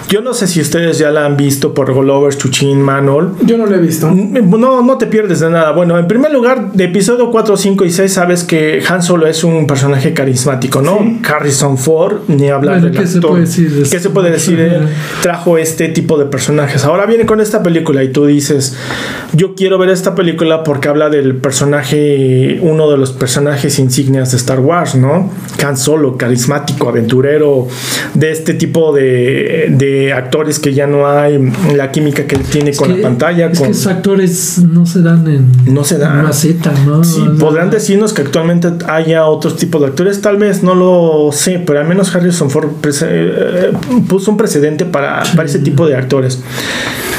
[0.09, 3.33] Yo no sé si ustedes ya la han visto por Golovers, Chuchin, Manol.
[3.45, 4.09] Yo no la he visto.
[4.11, 5.71] No, no te pierdes de nada.
[5.71, 9.43] Bueno, en primer lugar, de episodio 4, 5 y 6 sabes que Han Solo es
[9.43, 11.19] un personaje carismático, ¿no?
[11.27, 14.59] Harrison Ford, ni hablar de ¿qué Se puede decir ¿Qué se puede decir?
[14.59, 14.87] Él
[15.21, 16.83] trajo este tipo de personajes.
[16.85, 18.75] Ahora viene con esta película y tú dices,
[19.33, 24.37] yo quiero ver esta película porque habla del personaje, uno de los personajes insignias de
[24.37, 25.31] Star Wars, ¿no?
[25.65, 32.25] Han Solo, carismático, aventurero de este tipo de, actores que ya no hay la química
[32.25, 33.47] que él tiene con la pantalla.
[33.47, 36.23] Es que esos actores no se dan en, no se dan.
[36.85, 37.03] ¿no?
[37.03, 41.61] Sí, podrán decirnos que actualmente haya otros tipos de actores, tal vez, no lo sé,
[41.65, 42.69] pero al menos Harrison Ford
[43.03, 43.71] eh,
[44.07, 46.41] puso un precedente para, para ese tipo de actores.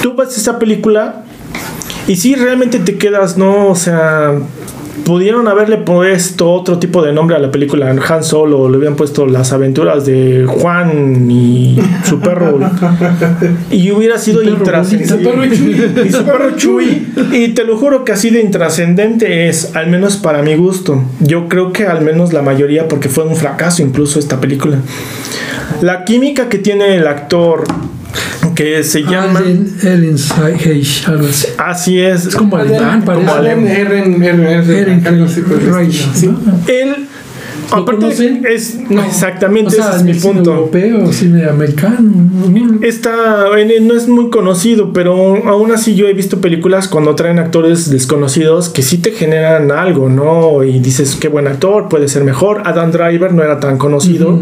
[0.03, 1.25] Tú ves esa película
[2.07, 3.69] y si realmente te quedas, ¿no?
[3.69, 4.35] O sea,
[5.05, 7.91] pudieron haberle puesto otro tipo de nombre a la película.
[7.91, 12.59] Han Solo, le habían puesto las aventuras de Juan y su perro.
[13.71, 16.07] y hubiera sido intrascendente.
[16.07, 17.07] Y su perro Chuy.
[17.33, 21.03] Y te lo juro que así de intrascendente es, al menos para mi gusto.
[21.21, 24.79] Yo creo que al menos la mayoría, porque fue un fracaso incluso esta película.
[25.81, 27.65] La química que tiene el actor
[28.59, 30.17] que se llama Ellen
[31.07, 31.47] algo así.
[31.59, 32.27] Así es.
[32.27, 33.25] Es como alemán, parece.
[33.25, 33.69] Como alemán.
[36.67, 37.07] Él
[37.71, 38.09] Aparte,
[38.49, 40.53] es exactamente ese es mi punto.
[40.53, 42.11] europeo, cine americano.
[42.83, 43.47] Está,
[43.83, 48.69] no es muy conocido, pero aún así yo he visto películas cuando traen actores desconocidos
[48.69, 50.65] que sí te generan algo, ¿no?
[50.65, 52.63] Y dices, qué buen actor, puede ser mejor.
[52.65, 54.39] Adam Driver no era tan conocido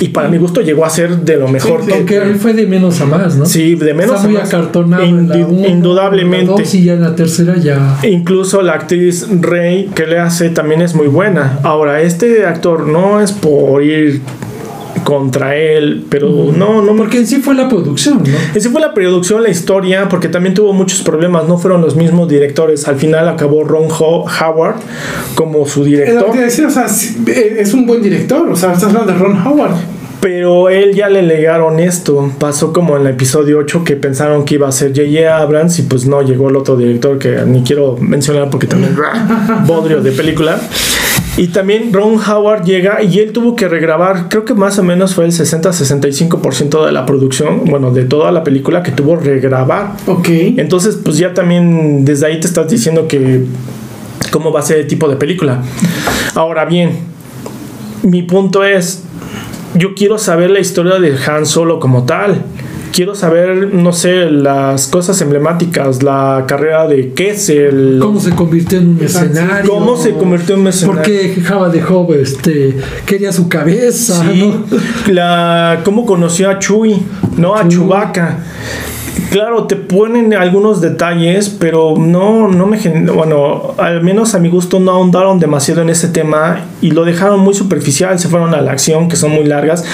[0.00, 1.82] y para mi gusto llegó a ser de lo mejor.
[1.84, 3.46] Sí, que él fue de menos a más, ¿no?
[3.46, 5.04] Sí, de menos Está muy acartonado.
[5.04, 6.64] indudablemente.
[6.72, 7.98] y ya en la tercera ya.
[8.02, 11.60] Incluso la actriz Rey que le hace también es muy buena.
[11.62, 14.22] Ahora, este actor no es por ir
[15.04, 16.96] contra él, pero no, no.
[16.96, 18.38] Porque en sí fue la producción, ¿no?
[18.54, 21.94] En sí fue la producción, la historia, porque también tuvo muchos problemas, no fueron los
[21.94, 22.88] mismos directores.
[22.88, 24.76] Al final acabó Ron Howard
[25.34, 26.34] como su director.
[27.26, 29.74] es un buen director, o sea, estás hablando de Ron Howard.
[30.20, 32.32] Pero él ya le legaron esto.
[32.38, 35.36] Pasó como en el episodio 8 que pensaron que iba a ser J.J.
[35.36, 38.96] Abrams y pues no, llegó el otro director que ni quiero mencionar porque también
[39.66, 40.58] bodrio de película.
[41.36, 45.14] Y también Ron Howard llega y él tuvo que regrabar, creo que más o menos
[45.14, 49.94] fue el 60-65% de la producción, bueno, de toda la película que tuvo regrabar.
[50.06, 50.28] Ok.
[50.28, 53.46] Entonces, pues ya también desde ahí te estás diciendo que
[54.30, 55.62] cómo va a ser el tipo de película.
[56.36, 56.98] Ahora bien,
[58.04, 59.02] mi punto es,
[59.74, 62.44] yo quiero saber la historia de Han Solo como tal.
[62.94, 67.98] Quiero saber, no sé, las cosas emblemáticas, la carrera de Kessel.
[68.00, 69.68] Cómo se convirtió en un escenario.
[69.68, 71.02] Cómo se convirtió en un escenario.
[71.02, 74.24] ¿Por qué Java de Hobbes este, quería su cabeza?
[75.08, 77.02] la, cómo conoció a Chuy,
[77.36, 77.56] ¿no?
[77.56, 78.38] A Chewbacca.
[79.34, 82.78] Claro, te ponen algunos detalles, pero no, no me
[83.12, 87.40] bueno, al menos a mi gusto no ahondaron demasiado en ese tema y lo dejaron
[87.40, 89.84] muy superficial, se fueron a la acción, que son muy largas.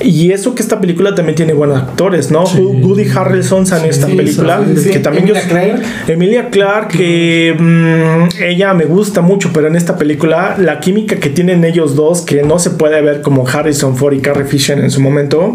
[0.00, 2.42] Y eso que esta película también tiene buenos actores, ¿no?
[2.42, 5.82] Woody Harrelson en esta película, que también Emilia Clark.
[6.08, 11.30] Emilia Clark, que mm, ella me gusta mucho, pero en esta película la química que
[11.30, 14.90] tienen ellos dos, que no se puede ver como Harrison Ford y Carrie Fisher en
[14.90, 15.54] su momento.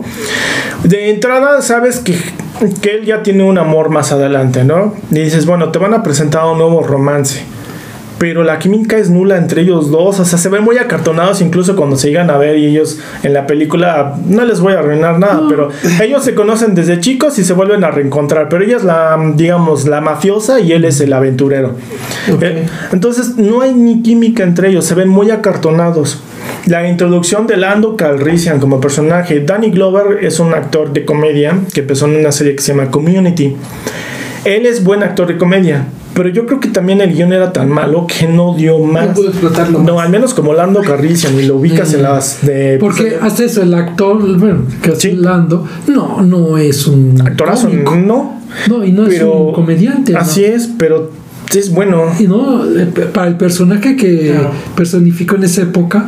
[0.85, 2.15] De entrada, sabes que
[2.81, 4.93] que él ya tiene un amor más adelante, ¿no?
[5.11, 7.43] Y dices, bueno, te van a presentar un nuevo romance.
[8.23, 10.17] Pero la química es nula entre ellos dos.
[10.17, 13.33] O sea, se ven muy acartonados incluso cuando se llegan a ver y ellos en
[13.33, 15.67] la película, no les voy a arruinar nada, pero
[16.01, 18.47] ellos se conocen desde chicos y se vuelven a reencontrar.
[18.47, 21.75] Pero ella es la, digamos, la mafiosa y él es el aventurero.
[22.39, 26.23] Eh, entonces, no hay ni química entre ellos, se ven muy acartonados.
[26.67, 29.41] La introducción de Lando Calrissian como personaje.
[29.41, 32.89] Danny Glover es un actor de comedia que empezó en una serie que se llama
[32.89, 33.57] Community.
[34.45, 37.69] Él es buen actor de comedia, pero yo creo que también el guion era tan
[37.69, 39.09] malo que no dio más.
[39.09, 39.79] No pudo explotarlo.
[39.79, 42.77] No, al menos como Lando Calrissian y lo ubicas en las de.
[42.79, 47.21] Porque hasta eso, el actor, bueno, que es Lando, no, no es un.
[47.21, 48.41] Actorazo, no.
[48.69, 50.15] No, y no es un comediante.
[50.15, 51.11] Así es, pero
[51.53, 52.05] es bueno.
[52.19, 54.35] Y no, eh, para el personaje que
[54.75, 56.05] personificó en esa época,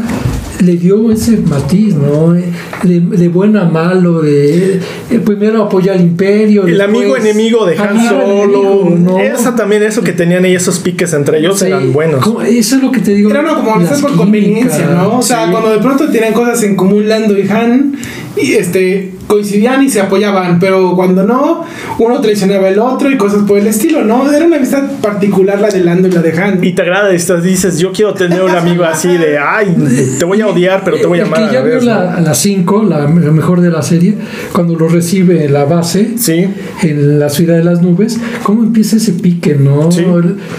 [0.59, 2.33] le dio ese matiz, ¿no?
[2.33, 6.65] De, bueno a malo, de, eh, primero apoya al imperio.
[6.65, 8.89] El amigo enemigo de Han Solo.
[8.97, 9.19] ¿no?
[9.19, 12.25] Esa también, eso que tenían ahí esos piques entre ellos eran buenos.
[12.47, 13.29] Eso es lo que te digo.
[13.29, 15.19] Era no, como por conveniencia, ¿no?
[15.19, 17.95] O sea, cuando de pronto tienen cosas en común Lando y Han,
[18.37, 21.63] y este coincidían y se apoyaban, pero cuando no,
[21.99, 24.31] uno traicionaba al otro y cosas por el estilo, ¿no?
[24.31, 26.63] Era una amistad particular la de Lando y la de Han.
[26.63, 29.75] Y te agrada esto, dices, yo quiero tener un amigo así de, ay,
[30.19, 31.47] te voy a odiar, pero te voy a amar.
[31.47, 34.15] que ya vio la, las 5, la, mejor de la serie,
[34.53, 36.47] cuando lo recibe en la base, sí.
[36.83, 39.89] en la ciudad de las nubes, cómo empieza ese pique, ¿no?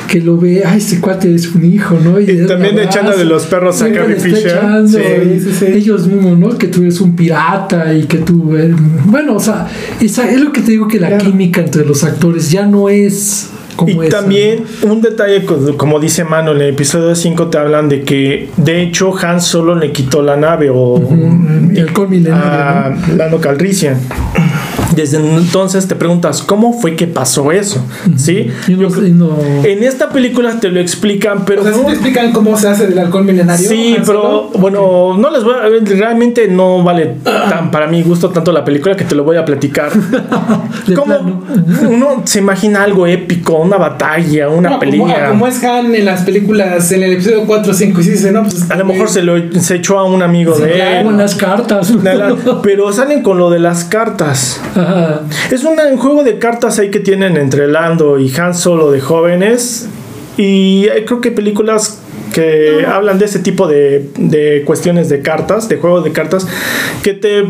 [0.08, 2.20] Que lo ve, ay, este cuate es un hijo, ¿no?
[2.20, 4.60] Y, también echando de los perros a Carrie Fisher.
[5.66, 6.58] Ellos mismos, ¿no?
[6.58, 8.55] Que tú eres un pirata y que tú
[9.04, 9.68] bueno, o sea,
[10.00, 14.02] es lo que te digo que la química entre los actores ya no es como
[14.02, 18.48] y también un detalle, como dice Mano, en el episodio 5 te hablan de que
[18.56, 21.90] de hecho Han solo le quitó la nave o el
[22.32, 23.98] a Lando Calrissian.
[24.96, 27.84] Desde entonces te preguntas, ¿cómo fue que pasó eso?
[28.16, 28.50] ¿Sí?
[28.66, 31.62] En esta película te lo explican, pero.
[31.62, 33.68] O sea, te explican cómo se hace el alcohol milenario?
[33.68, 35.66] Sí, pero bueno, no les voy a.
[35.96, 39.44] Realmente no vale tan para mi gusto tanto la película que te lo voy a
[39.44, 39.90] platicar.
[40.96, 41.42] ¿Cómo
[41.88, 45.28] uno se imagina algo épico, una batalla, una pelea?
[45.28, 48.42] Como, es Han en las películas, en el episodio 4, 5 y 6, ¿no?
[48.42, 51.04] Pues, a lo mejor se, lo, se echó a un amigo de él.
[51.04, 51.92] Con las cartas.
[52.62, 54.60] pero salen con lo de las cartas.
[55.50, 59.88] Es un juego de cartas ahí que tienen entre Lando y Han Solo de jóvenes.
[60.36, 62.00] Y creo que películas
[62.32, 66.46] que hablan de ese tipo de, de cuestiones de cartas, de juegos de cartas,
[67.02, 67.46] que te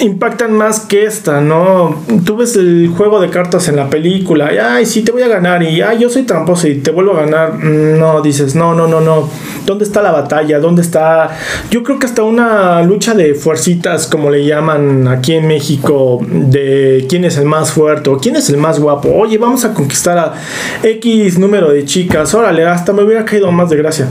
[0.00, 1.96] impactan más que esta, ¿no?
[2.24, 5.62] Tú ves el juego de cartas en la película, ay, sí, te voy a ganar,
[5.62, 7.54] y ay, yo soy tramposo y te vuelvo a ganar.
[7.54, 9.28] Mm, No, dices, no, no, no, no.
[9.66, 10.58] ¿Dónde está la batalla?
[10.60, 11.30] ¿Dónde está...?
[11.70, 17.06] Yo creo que hasta una lucha de fuercitas, como le llaman aquí en México, de
[17.08, 19.10] quién es el más fuerte o quién es el más guapo.
[19.14, 20.34] Oye, vamos a conquistar a
[20.82, 22.32] X número de chicas.
[22.34, 24.06] Órale, hasta me hubiera caído más de gracia.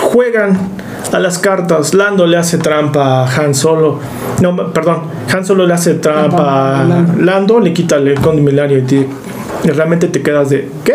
[0.00, 0.58] Juegan
[1.12, 1.94] a las cartas.
[1.94, 3.98] Lando le hace trampa a Han Solo.
[4.40, 5.02] No, perdón.
[5.32, 6.84] Han Solo le hace trampa a
[7.18, 7.60] Lando.
[7.60, 9.08] Le quita el conde milenario y, te-
[9.64, 10.94] y realmente te quedas de ¿qué?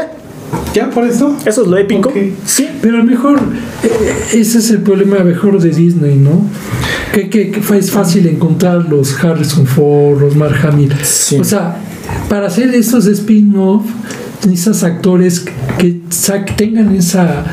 [0.73, 1.35] ¿Ya por eso?
[1.45, 2.09] ¿Eso es lo épico?
[2.09, 2.15] Ok.
[2.45, 2.67] Sí.
[2.81, 3.39] Pero a lo mejor
[3.83, 6.45] eh, ese es el problema mejor de Disney, ¿no?
[7.11, 10.93] Que, que, es fácil encontrar los Harrison Ford, los Mark Hamill.
[11.03, 11.37] Sí.
[11.37, 11.77] O sea,
[12.27, 13.83] para hacer estos spin-off,
[14.45, 15.45] necesitas actores
[15.77, 15.99] que
[16.57, 17.43] tengan esa.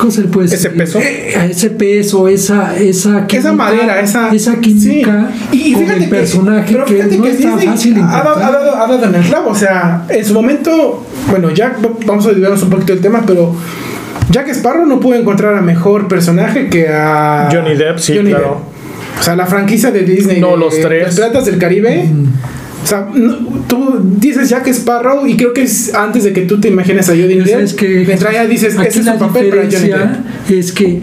[0.00, 0.98] ¿Cómo se le puede ¿Ese peso?
[0.98, 4.30] Eh, ese peso, esa, esa Esa madera, esa.
[4.34, 5.56] esa química Sí.
[5.56, 8.22] Y, y con fíjate el personaje pero que, no que está fácil de ha, ha
[8.50, 9.50] dado, ha dado en el clavo.
[9.50, 13.54] O sea, en su momento, bueno, ya vamos a desviarnos un poquito del tema, pero
[14.30, 18.62] Jack Sparrow no pudo encontrar a mejor personaje que a Johnny Depp, sí, claro.
[19.18, 20.40] O sea, la franquicia de Disney.
[20.40, 21.06] No, de- los tres.
[21.08, 22.08] Los Piratas del Caribe.
[22.82, 23.36] O sea, no-
[23.68, 27.12] tú dices Jack Sparrow y creo que es antes de que tú te imagines a
[27.12, 27.74] Johnny Depp.
[27.76, 30.50] que mientras ya dices, ese es un papel para Johnny Depp.
[30.50, 31.02] es que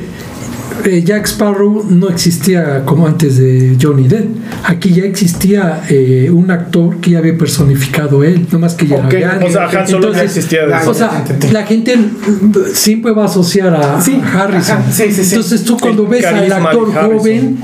[0.85, 4.25] eh, Jack Sparrow no existía como antes de Johnny Depp.
[4.63, 9.13] Aquí ya existía eh, un actor que ya había personificado él, nomás que ya Ok,
[9.13, 9.45] era grande.
[9.45, 11.97] O sea, Han Solo Entonces, existía la- desde O sea, la gente
[12.73, 14.77] siempre va a asociar a, Sí, a Harrison.
[14.77, 15.35] ajá, sí, sí, sí.
[15.35, 17.57] Entonces tú cuando El ves al actor joven,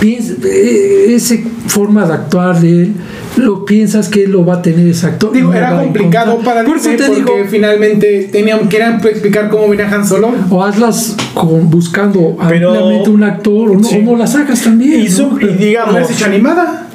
[0.00, 1.34] piensas, eh, esa
[1.66, 2.92] forma de actuar de él,
[3.38, 5.32] lo piensas que él lo va a tener ese actor.
[5.32, 6.54] Digo, era complicado encontrar.
[6.54, 10.30] para Por Disney te porque digo, finalmente tenían, querían explicar cómo venía Han Solo.
[10.50, 13.98] o hazlas con, buscando Pero- ampliamente un actor o no, Sí.
[13.98, 15.00] o no la sacas también.
[15.00, 15.40] Y, su- ¿no?
[15.40, 16.88] y ¿Lo digamos, hecho animada?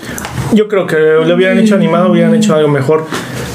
[0.53, 3.05] yo creo que lo hubieran hecho animado, hubieran hecho algo mejor.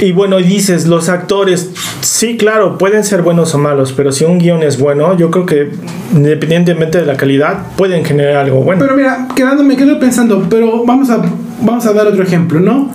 [0.01, 1.71] Y bueno, y dices, los actores,
[2.03, 5.45] sí, claro, pueden ser buenos o malos, pero si un guion es bueno, yo creo
[5.45, 5.71] que
[6.15, 8.81] independientemente de la calidad, pueden generar algo bueno.
[8.85, 11.21] Pero mira, quedándome, quedo pensando, pero vamos a,
[11.61, 12.93] vamos a dar otro ejemplo, ¿no?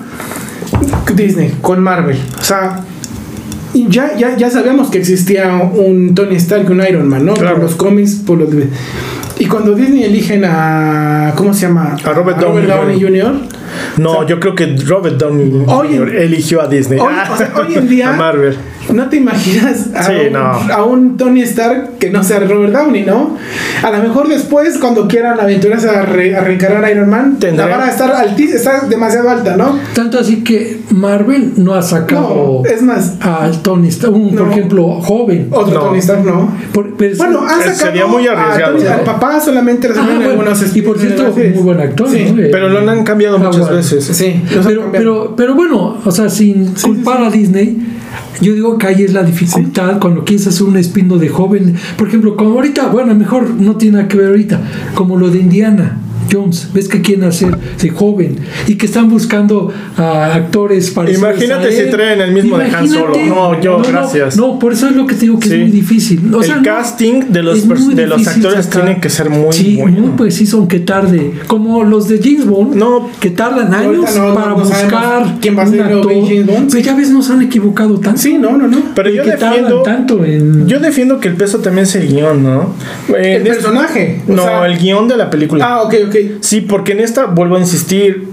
[1.15, 2.17] Disney, con Marvel.
[2.39, 2.83] O sea,
[3.73, 7.33] ya, ya, ya sabíamos que existía un Tony Stark y un Iron Man, ¿no?
[7.33, 7.55] Claro.
[7.55, 8.49] Por los cómics, por los...
[9.39, 11.33] Y cuando Disney eligen a...
[11.35, 11.97] ¿Cómo se llama?
[12.03, 13.33] A Robert Downey Jr.
[13.97, 15.65] no, yo creo que Robert Downey.
[15.65, 16.15] Jr.
[16.15, 16.99] eligió a Disney.
[16.99, 18.13] Hoy, o sea, hoy en día...
[18.13, 18.55] a Marvel.
[18.93, 20.39] No te imaginas a, Sí, un, no.
[20.39, 23.35] a un Tony Stark que no sea Robert Downey, ¿no?
[23.83, 27.57] A lo mejor después, cuando quieran aventurarse a, re- a reencarnar a Iron Man, Tendré-
[27.57, 29.77] la vara estar alti- está demasiado alta, ¿no?
[29.93, 34.47] Tanto así que Marvel no ha sacado No, es más, al Tony Stark, un, por
[34.47, 34.51] No.
[34.51, 35.47] ejemplo, joven.
[35.51, 35.79] otro No.
[35.87, 36.49] Tony Stark no.
[36.73, 38.93] Por- pero- Bueno, han sacado sería muy a arriesgado, Tony- ¿no?
[38.93, 42.09] al papá solamente lo Ah, sacaron bueno, algunos y por cierto, muy buen actor.
[42.09, 42.25] Sí.
[42.29, 42.35] ¿no?
[42.51, 43.75] Pero lo han cambiado muchas Howard.
[43.75, 44.05] veces.
[44.05, 47.92] Sí, Pero, pero, pero bueno, o sea, sin culpar a Disney,
[48.41, 51.75] yo digo que ahí es la dificultad cuando quieres hacer un espino de joven.
[51.97, 54.61] Por ejemplo, como ahorita, bueno, mejor no tiene nada que ver ahorita,
[54.95, 55.97] como lo de Indiana.
[56.33, 61.67] Jones, ves que quieren hacer de joven y que están buscando a actores parecidos Imagínate
[61.67, 61.85] a él.
[61.85, 63.05] si traen el mismo de Han Solo.
[63.15, 63.29] Imagínate.
[63.29, 64.35] No, yo, gracias.
[64.37, 65.53] No, por eso es lo que te digo que Sí.
[65.55, 66.33] es muy difícil.
[66.33, 68.85] O sea, el no- casting de los, muy de los actores sacar.
[68.85, 69.99] tiene que ser muy sí, bueno.
[70.01, 71.33] muy preciso, aunque tarde.
[71.47, 73.09] Como los de James Bond, No.
[73.19, 76.23] que tardan años no- no- para no buscar quién va a ser un el.
[76.25, 76.71] James Bond.
[76.71, 78.19] Pero ya ves, nos han equivocado tanto.
[78.21, 78.77] Sí, no, no, no.
[78.95, 80.67] Pero yo defiendo, tanto en...
[80.67, 82.73] yo defiendo que el peso también es el guion, ¿no?
[83.15, 84.21] Eh, El personaje.
[84.27, 85.65] o no, sea- el guion de la película.
[85.65, 86.15] Ah, ok, ok.
[86.41, 88.27] Sí, porque en esta, vuelvo a insistir,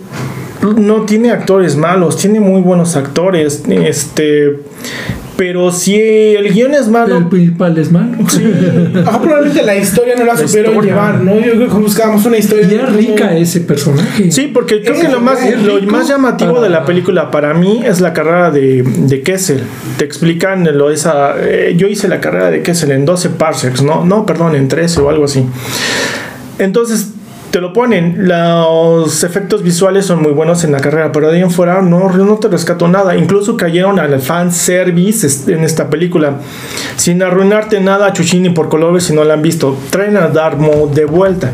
[0.77, 4.59] no tiene actores malos, tiene muy buenos actores, este,
[5.41, 8.19] pero si el guion es pero malo, el principal es malo.
[9.07, 10.93] Ajá, probablemente la historia no la, La supieron historia.
[10.93, 11.35] llevar, ¿no?
[11.41, 12.69] Yo creo que buscábamos una historia.
[12.71, 14.31] Y es rica ese personaje.
[14.31, 18.03] sí, porque creo Es que lo más, lo llamativo de la película para mí es
[18.03, 19.63] la carrera de, de Kessel.
[19.97, 24.05] Te explican lo esa, eh, yo hice la carrera de Kessel en 12 parsecs, no,
[24.05, 25.47] no, perdón, en 13 o algo así.
[26.59, 27.15] Entonces
[27.51, 31.43] te lo ponen, los efectos visuales son muy buenos en la carrera, pero de ahí
[31.43, 33.17] en fuera no, no te rescató nada.
[33.17, 36.37] Incluso cayeron al fan service en esta película.
[36.97, 39.77] Sin arruinarte nada, Chuchini por colores si no la han visto.
[39.91, 41.53] Traen a Maul de vuelta.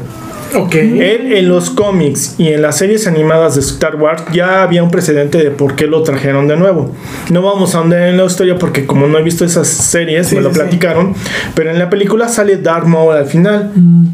[0.55, 0.75] Ok.
[0.77, 4.91] Él en los cómics y en las series animadas de Star Wars ya había un
[4.91, 6.93] precedente de por qué lo trajeron de nuevo.
[7.31, 10.37] No vamos a andar en la historia porque como no he visto esas series, Sí,
[10.37, 10.61] me lo sí, sí.
[10.61, 11.15] platicaron,
[11.55, 13.73] pero en la película sale Darth Maul al final.
[13.75, 14.07] Mm,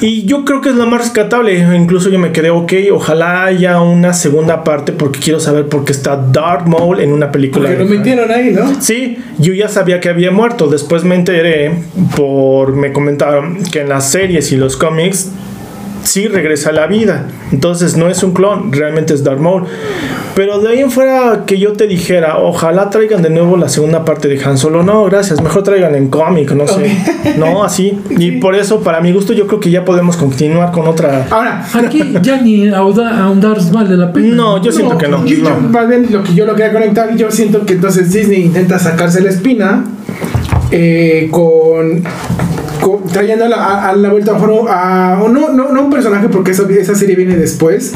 [0.00, 1.58] Y yo creo que es lo más rescatable.
[1.76, 5.92] Incluso yo me quedé, ok, ojalá haya una segunda parte porque quiero saber por qué
[5.92, 7.68] está Darth Maul en una película.
[7.68, 8.80] Porque lo metieron ahí, ¿no?
[8.80, 10.68] Sí, yo ya sabía que había muerto.
[10.68, 11.72] Después me enteré
[12.16, 15.30] por me comentaron que en las series y los cómics
[16.02, 17.26] sí regresa a la vida.
[17.52, 19.64] Entonces no es un clon, realmente es Darth Maul.
[20.34, 24.04] Pero de ahí en fuera que yo te dijera, ojalá traigan de nuevo la segunda
[24.04, 24.82] parte de Han Solo.
[24.82, 26.96] No, gracias, mejor traigan en cómic, no sé.
[27.36, 27.98] No, así.
[28.10, 31.26] Y por eso, para mi gusto, yo creo que ya podemos continuar con otra.
[31.30, 34.34] Ahora, aquí ya ni ahondar vale la pena.
[34.34, 35.24] No, yo siento que no.
[35.26, 39.30] Yo, lo que yo lo quería conectar, yo siento que entonces Disney intenta sacarse la
[39.30, 39.84] espina
[40.70, 42.02] eh, con
[43.12, 44.32] trayendo a, la vuelta
[44.68, 47.94] a, no, no, no un personaje porque esa serie viene después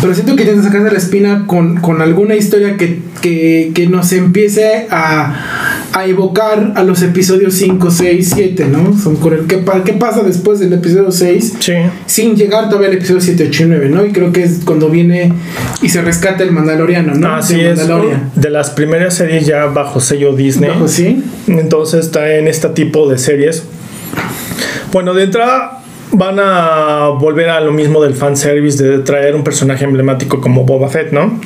[0.00, 3.86] pero siento que tiene que sacarse la espina con, con alguna historia que, que, que
[3.86, 5.34] nos empiece a,
[5.96, 8.96] a, evocar a los episodios 5, 6, 7, ¿no?
[8.98, 11.54] Son con el, ¿qué, ¿Qué pasa después del episodio 6?
[11.58, 11.72] Sí.
[12.06, 14.04] Sin llegar todavía al episodio 7, 8 y 9, ¿no?
[14.04, 15.32] Y creo que es cuando viene
[15.82, 17.34] y se rescata el Mandaloriano, ¿no?
[17.34, 17.80] Así es.
[18.34, 20.70] De las primeras series ya bajo sello Disney.
[20.70, 21.22] Bajo, sí.
[21.46, 23.64] Entonces está en este tipo de series.
[24.92, 25.82] Bueno, de entrada
[26.12, 30.88] van a volver a lo mismo del fanservice de traer un personaje emblemático como Boba
[30.88, 31.38] Fett, ¿no?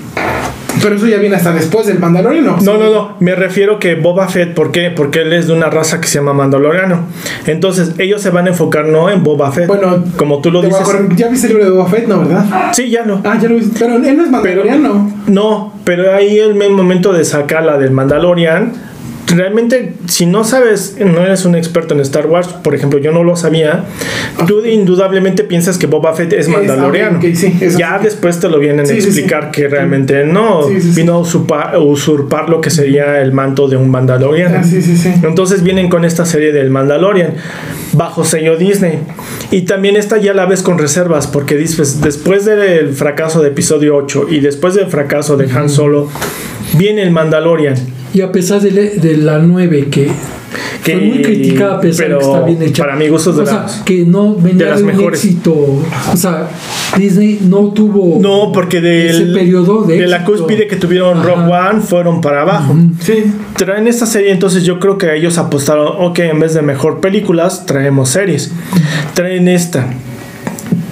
[0.82, 2.56] Pero eso ya viene hasta después del Mandaloriano.
[2.62, 3.16] No, no, no.
[3.20, 4.90] Me refiero que Boba Fett, ¿por qué?
[4.90, 7.00] Porque él es de una raza que se llama Mandaloriano.
[7.46, 9.66] Entonces, ellos se van a enfocar no en Boba Fett.
[9.66, 10.80] Bueno, como tú lo dices.
[11.16, 12.72] ¿Ya viste el libro de Boba Fett, no, verdad?
[12.72, 13.20] Sí, ya no.
[13.24, 13.78] Ah, ya lo viste.
[13.78, 15.12] Pero él no es Mandaloriano.
[15.26, 18.72] no, pero ahí el momento de sacarla del Mandalorian
[19.26, 23.22] realmente, si no sabes, no eres un experto en Star Wars, por ejemplo, yo no
[23.22, 23.84] lo sabía,
[24.46, 27.20] tú indudablemente piensas que Boba Fett es mandaloriano.
[27.78, 32.70] ya después te lo vienen a explicar que realmente no, vino a usurpar, lo que
[32.70, 34.58] sería el manto de un mandaloriano.
[34.58, 37.34] Ah, Entonces vienen con esta serie del Mandalorian,
[37.92, 38.98] bajo sello Disney.
[39.50, 43.96] Y también esta ya la ves con reservas, porque dices, después del fracaso de episodio
[43.96, 46.08] 8 y después del fracaso de Han Solo,
[46.76, 47.74] viene el Mandalorian
[48.12, 50.10] y a pesar de, la 9 que,
[50.82, 52.84] que, fue muy criticada a pesar de que está bien hecha.
[52.84, 53.46] Para mi gusto de
[53.84, 55.52] que no venía de, un éxito.
[56.12, 56.48] O sea,
[56.96, 61.38] Disney no tuvo No, porque del, ese periodo de, de la cúspide que tuvieron Rock
[61.48, 62.74] One fueron para abajo.
[63.00, 63.24] Sí.
[63.56, 67.66] Traen esta serie, entonces yo creo que ellos apostaron, ok, en vez de mejor películas,
[67.66, 68.52] traemos series.
[69.14, 69.86] Traen esta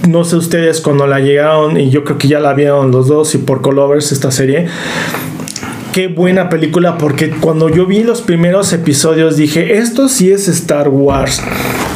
[0.09, 3.35] no sé ustedes cuando la llegaron y yo creo que ya la vieron los dos
[3.35, 4.67] y por Colovers esta serie
[5.93, 10.89] qué buena película porque cuando yo vi los primeros episodios dije, esto sí es Star
[10.89, 11.43] Wars.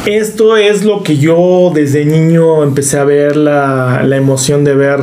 [0.05, 4.99] Esto es lo que yo desde niño empecé a ver, la, emoción de ver,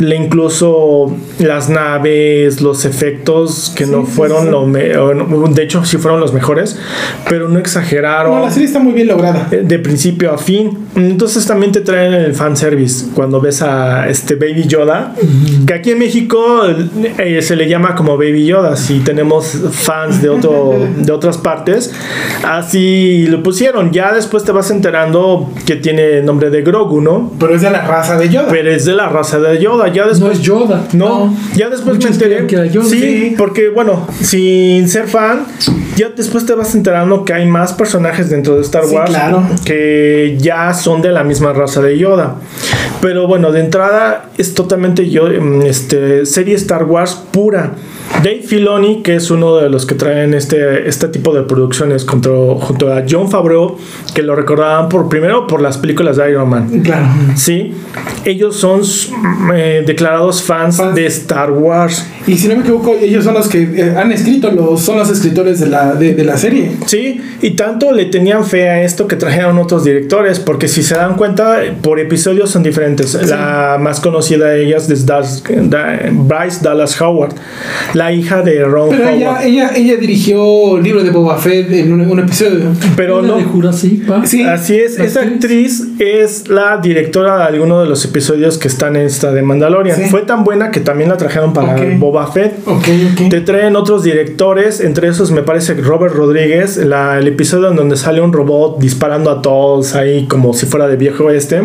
[0.00, 6.78] incluso las naves, los efectos que no fueron lo de hecho sí fueron los mejores,
[7.28, 8.36] pero no exageraron.
[8.36, 9.48] No, la serie está muy bien lograda.
[9.50, 10.85] De principio a fin.
[10.96, 15.14] Entonces también te traen el fanservice cuando ves a este Baby Yoda,
[15.66, 16.62] que aquí en México
[17.18, 21.92] eh, se le llama como Baby Yoda, si tenemos fans de, otro, de otras partes,
[22.44, 23.92] así lo pusieron.
[23.92, 27.32] Ya después te vas enterando que tiene nombre de Grogu, ¿no?
[27.38, 28.48] Pero es de la raza de Yoda.
[28.48, 29.88] Pero es de la raza de Yoda.
[29.92, 30.88] Ya después, no es Yoda.
[30.94, 32.46] No, ya después me enteré.
[32.46, 32.88] Que Yoda.
[32.88, 35.46] Sí, porque bueno, sin ser fan,
[35.96, 39.16] ya después te vas enterando que hay más personajes dentro de Star Wars
[39.64, 42.36] que ya son de la misma raza de Yoda.
[43.00, 47.72] Pero bueno, de entrada es totalmente yo, mm, este, serie Star Wars pura.
[48.22, 52.56] Dave Filoni, que es uno de los que traen este, este tipo de producciones junto,
[52.56, 53.76] junto a John Favreau,
[54.14, 56.80] que lo recordaban por primero por las películas de Iron Man.
[56.82, 57.06] Claro.
[57.36, 57.74] Sí.
[58.24, 58.80] Ellos son
[59.54, 62.06] eh, declarados fans, de Star Wars.
[62.26, 65.10] Y si no me equivoco, ellos son los que eh, han escrito, los, son los
[65.10, 66.72] escritores de la, de, la serie.
[66.86, 70.94] Sí, y tanto le tenían fe a esto que trajeron otros directores, porque si se
[70.94, 73.14] dan cuenta, por episodios son diferentes.
[73.28, 77.34] La más conocida de ellas es Bryce Dallas Howard
[77.94, 81.92] la hija de Ron Pero Ella, ella, ella, dirigió el libro de Boba Fett en
[81.92, 82.72] un, episodio.
[82.96, 83.72] Pero no.
[83.72, 84.02] sí.
[84.46, 84.98] Así es.
[84.98, 89.42] Esa actriz es la directora de alguno de los episodios que están en esta de
[89.42, 90.00] Mandalorian.
[90.10, 92.54] Fue tan buena que también la trajeron para Boba Fett.
[93.30, 97.96] Te traen otros directores, entre esos me parece Robert Rodríguez, la, el episodio en donde
[97.96, 101.62] sale un robot disparando a todos ahí como si fuera de viejo este.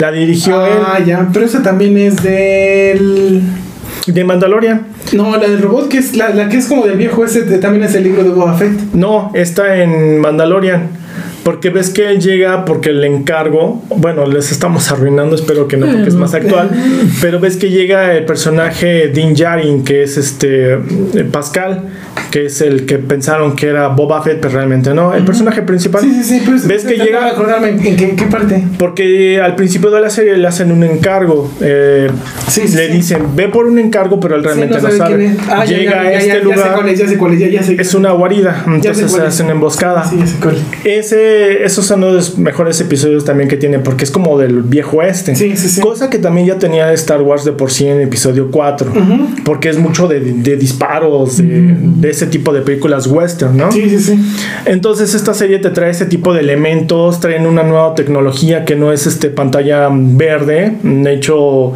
[0.00, 3.42] La dirigió ah, ya, pero esa también es del
[4.12, 4.86] de Mandalorian.
[5.12, 7.84] No, la del robot, que es la, la que es como del viejo ese, también
[7.84, 8.94] es el libro de Boba Fett.
[8.94, 10.97] No, está en Mandalorian.
[11.48, 15.86] Porque ves que él llega porque le encargo, bueno, les estamos arruinando, espero que no,
[15.86, 16.68] porque es más actual,
[17.22, 20.78] pero ves que llega el personaje Din Djarin, que es este eh,
[21.32, 21.84] Pascal,
[22.30, 26.02] que es el que pensaron que era Boba Fett, pero realmente no, el personaje principal.
[26.02, 27.28] Sí, sí, sí, ves que llega...
[27.28, 28.62] acordarme en, qué, parte.
[28.78, 32.10] Porque al principio de la serie le hacen un encargo, eh,
[32.46, 35.34] sí, le dicen, ve por un encargo, pero él realmente no, sabe.
[35.48, 40.04] Ah, llega a este lugar, es, es una guarida, entonces se hace una emboscada.
[40.04, 40.18] Sí,
[40.84, 45.34] Ese esos son los mejores episodios también que tiene, porque es como del viejo oeste.
[45.36, 45.80] Sí, sí, sí.
[45.80, 48.92] Cosa que también ya tenía Star Wars de por sí en episodio 4,
[49.44, 53.72] porque es mucho de, de disparos, de, de ese tipo de películas western, ¿no?
[53.72, 54.18] Sí, sí, sí.
[54.66, 58.92] Entonces esta serie te trae ese tipo de elementos, traen una nueva tecnología que no
[58.92, 60.76] es este pantalla verde.
[60.82, 61.72] De hecho,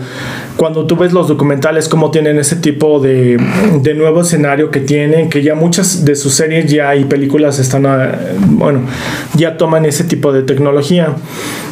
[0.63, 3.37] cuando tú ves los documentales, cómo tienen ese tipo de,
[3.83, 7.85] de nuevo escenario que tienen, que ya muchas de sus series ya y películas están,
[7.85, 8.83] a- bueno,
[9.37, 11.09] ya toman ese tipo de tecnología.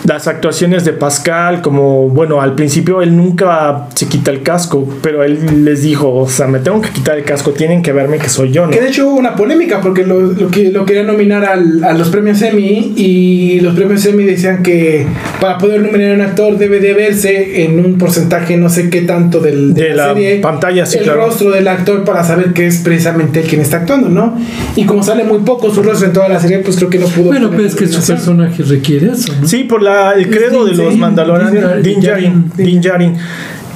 [0.04, 5.22] Las actuaciones de Pascal, como, bueno, al principio él nunca se quita el casco, pero
[5.22, 8.28] él les dijo, o sea, me tengo que quitar el casco, tienen que verme que
[8.28, 8.72] soy yo, ¿no?
[8.72, 11.92] Que de hecho hubo una polémica porque lo, lo que lo querían nominar al- a
[11.92, 15.06] los premios Emmy y los premios Emmy decían que
[15.40, 19.02] para poder nominar a un actor debe de verse en un porcentaje no sé qué
[19.02, 21.26] tanto del, De la pantalla, sí, el claro.
[21.26, 24.38] rostro del actor para saber que es precisamente él quien está actuando, ¿no?
[24.76, 27.06] Y como sale muy poco su rostro en toda la serie, pues creo que no
[27.06, 27.24] pudo.
[27.26, 29.46] Bueno, pero es que su personaje requiere eso, ¿no?
[29.46, 30.90] Sí, por la, el credo de Din- los.
[31.82, 32.00] Din
[32.56, 33.14] Din Djarin.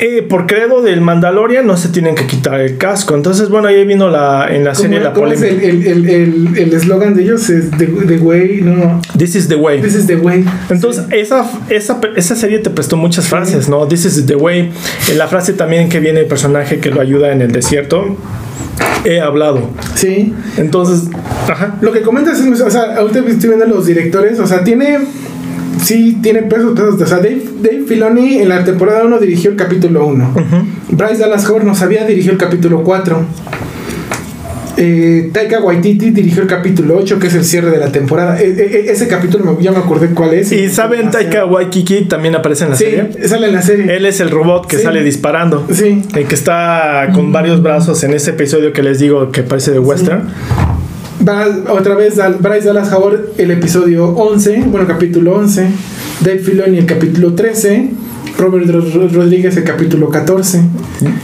[0.01, 3.15] Eh, por credo del Mandalorian no se tienen que quitar el casco.
[3.15, 5.67] Entonces, bueno, ahí vino la, en la ¿Cómo, serie la cómo es polémica.
[5.67, 6.09] el el- el-
[6.49, 7.49] el- el eslogan de ellos?
[7.49, 9.01] Es the, the way, no.
[9.17, 9.81] This is the way.
[9.81, 10.45] This is the way.
[10.69, 13.87] Entonces, esa, esa, esa serie te prestó muchas frases, ¿no?
[13.87, 14.71] This is the way.
[15.11, 18.17] En la frase también que viene el personaje que lo ayuda en el desierto.
[19.05, 19.71] He hablado.
[19.95, 20.35] Sí.
[20.57, 21.09] Entonces,
[21.49, 21.77] ajá.
[21.83, 24.99] Lo que comentas es, o sea, ahorita estoy viendo los directores, o sea, tiene,
[25.85, 30.07] sí, tiene pesos, o sea, Dave, Dave Filoni en la temporada 1 dirigió el capítulo
[30.07, 30.35] 1,
[30.91, 33.25] Bryce Dallas Howard no sabía, dirigió el capítulo 4,
[34.77, 38.49] eh, Taika Waititi dirigió el capítulo 8, que es el cierre de la temporada, E-
[38.49, 40.51] e- ese capítulo ya me acordé cuál es.
[40.51, 43.29] Y saben, Taika Waikiki también aparece en la Sí, serie.
[43.29, 43.97] sale en la serie.
[43.97, 44.83] Él es el robot que Sí.
[44.83, 45.65] sale disparando.
[45.71, 46.03] Sí.
[46.17, 49.79] El que está con varios brazos en ese episodio que les digo que parece de
[49.79, 50.29] western.
[51.27, 55.69] Va otra vez Dal- Bryce Dallas Howard el episodio 11, bueno, capítulo 11,
[56.21, 57.91] Dave Filoni el capítulo 13,
[58.37, 60.61] Robert Ro- Ro- Rodríguez el capítulo 14.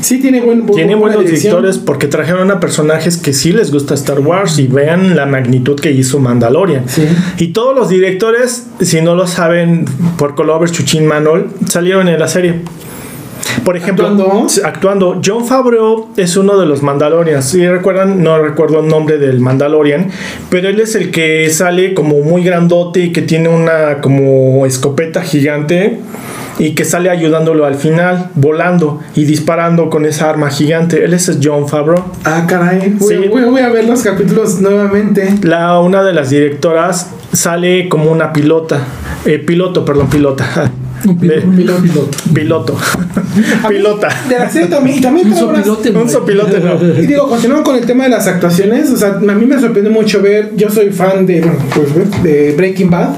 [0.01, 1.53] Sí, tiene buen bu- Tiene buenos dirección.
[1.57, 5.79] directores porque trajeron a personajes que sí les gusta Star Wars y vean la magnitud
[5.79, 6.89] que hizo Mandalorian.
[6.89, 7.03] Sí.
[7.39, 9.87] Y todos los directores, si no lo saben,
[10.19, 12.61] por Colover, Chuchin Manol, salieron en la serie.
[13.65, 14.47] Por ejemplo, ¿Actuando?
[14.65, 15.21] actuando.
[15.25, 17.45] John Favreau es uno de los Mandalorians.
[17.45, 20.09] Si recuerdan, no recuerdo el nombre del Mandalorian,
[20.49, 25.23] pero él es el que sale como muy grandote y que tiene una como escopeta
[25.23, 26.01] gigante
[26.59, 31.05] y que sale ayudándolo al final, volando y disparando con esa arma gigante.
[31.05, 32.05] Él es John Favreau.
[32.25, 32.95] Ah, caray.
[32.99, 33.29] Voy, Sí.
[33.29, 35.35] voy- voy a ver los capítulos nuevamente.
[35.43, 38.79] La, una de las directoras sale como una pilota.
[39.25, 40.71] Eh, piloto, perdón, pilota.
[41.07, 41.47] Un piloto.
[41.47, 42.11] Un piloto.
[42.35, 42.77] piloto.
[43.69, 44.09] Pilota.
[44.29, 44.99] De la serie también.
[44.99, 45.91] Y también Un unas- sopilote.
[45.91, 46.09] Un no.
[46.09, 47.01] sopilote, no.
[47.03, 49.91] Y digo, continuando con el tema de las actuaciones, o sea, a mí me sorprende
[49.91, 53.11] mucho ver, yo soy fan de, bueno, pues, de Breaking Bad,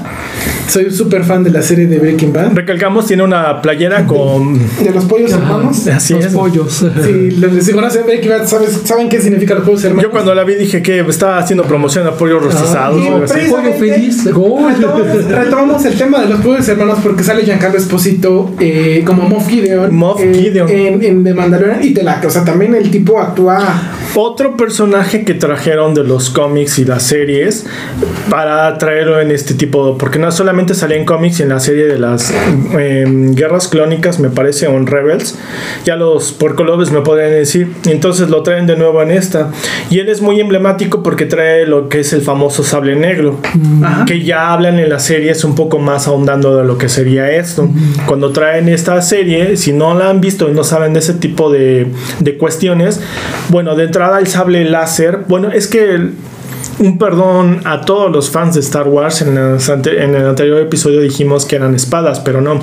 [0.67, 4.57] soy súper fan de la serie de Breaking Bad, Recalcamos, tiene una playera con.
[4.57, 5.43] de los pollos Ajá.
[5.43, 5.87] hermanos.
[5.87, 6.33] Así Los es.
[6.33, 6.85] pollos.
[7.03, 10.03] Si les conocen Breaking Bad, ¿sabes, ¿saben qué significa los pollos hermanos?
[10.03, 12.99] Yo cuando la vi dije que estaba haciendo promoción a pollos rostizados.
[13.01, 13.33] Así.
[13.33, 14.23] precisamente Pollo feliz,
[15.29, 19.93] retomamos el tema de los pollos hermanos porque sale Giancarlo Esposito eh, como Moff Gideon,
[19.93, 20.69] Moff eh, Gideon.
[20.69, 23.81] en, en The Mandalorian y te la, o sea, también el tipo actúa
[24.15, 27.65] Otro personaje que trajeron de los cómics y las series
[28.29, 31.85] para traerlo en este tipo, porque no solamente salía en cómics y en la serie
[31.85, 32.31] de las
[32.77, 35.35] eh, guerras clónicas, me parece, o en Rebels,
[35.83, 39.49] ya los porcolobes me podrían decir, entonces lo traen de nuevo en esta.
[39.89, 43.39] Y él es muy emblemático porque trae lo que es el famoso sable negro,
[43.83, 44.05] Ajá.
[44.05, 47.31] que ya hablan en la serie, es un poco más ahondando de lo que sería
[47.31, 47.67] esto.
[48.05, 51.51] Cuando traen esta serie, si no la han visto y no saben de ese tipo
[51.51, 51.87] de,
[52.19, 53.01] de cuestiones,
[53.49, 53.87] bueno, de
[54.19, 56.11] el sable láser, bueno, es que
[56.79, 59.21] un perdón a todos los fans de Star Wars.
[59.21, 62.59] En, ante- en el anterior episodio dijimos que eran espadas, pero no.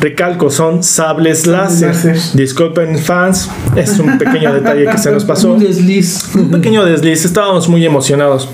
[0.00, 1.94] Recalco, son sables láser.
[2.34, 5.52] Disculpen, fans, es un pequeño detalle que se nos pasó.
[5.54, 6.34] Un desliz.
[6.34, 8.48] Un pequeño desliz, estábamos muy emocionados.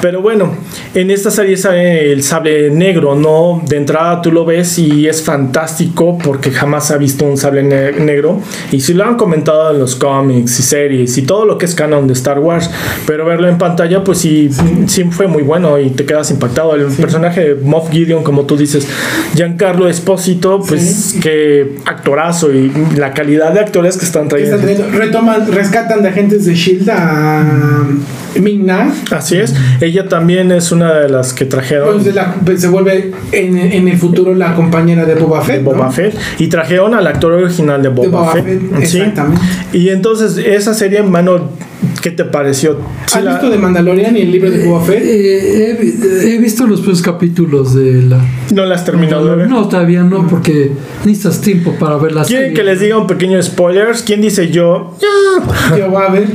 [0.00, 0.52] Pero bueno,
[0.94, 3.62] en esta serie sale el sable negro, ¿no?
[3.66, 7.92] De entrada tú lo ves y es fantástico porque jamás ha visto un sable ne-
[7.92, 8.40] negro.
[8.72, 11.74] Y si lo han comentado en los cómics y series y todo lo que es
[11.74, 12.70] canon de Star Wars,
[13.06, 14.50] pero verlo en pantalla, pues sí,
[14.86, 16.74] sí, fue muy bueno y te quedas impactado.
[16.74, 18.86] El personaje de Moff Gideon, como tú dices,
[19.34, 24.56] Giancarlo Espósito, pues que actorazo y la calidad de actores que están trayendo.
[24.58, 27.84] están retoman, rescatan de agentes de Shield a
[28.40, 32.68] Ming-Na, Así es, ella también es una de las que trajeron pues, la- pues, se
[32.68, 35.56] vuelve en, en el futuro la compañera de Boba Fett.
[35.56, 35.92] de Boba ¿no?
[35.92, 38.44] Fett y trajeron al actor original de Boba, Boba Fett.
[38.44, 39.40] Fett, exactamente.
[39.72, 41.50] Y entonces esa serie, mano,
[42.02, 42.78] ¿Qué te pareció?
[43.12, 45.02] ¿Has visto de Mandalorian y el libro de Boba Fett?
[45.02, 48.20] Eh, he, he, visto los primeros capítulos de la.
[48.54, 49.48] ¿No las has terminado de ver?
[49.48, 50.72] No, todavía no, porque
[51.04, 54.02] necesitas tiempo para ver las ¿Quieren que les diga un pequeño spoilers?
[54.02, 54.96] ¿Quién dice yo?
[55.70, 55.76] Ya.
[55.78, 56.28] Yo va a ver.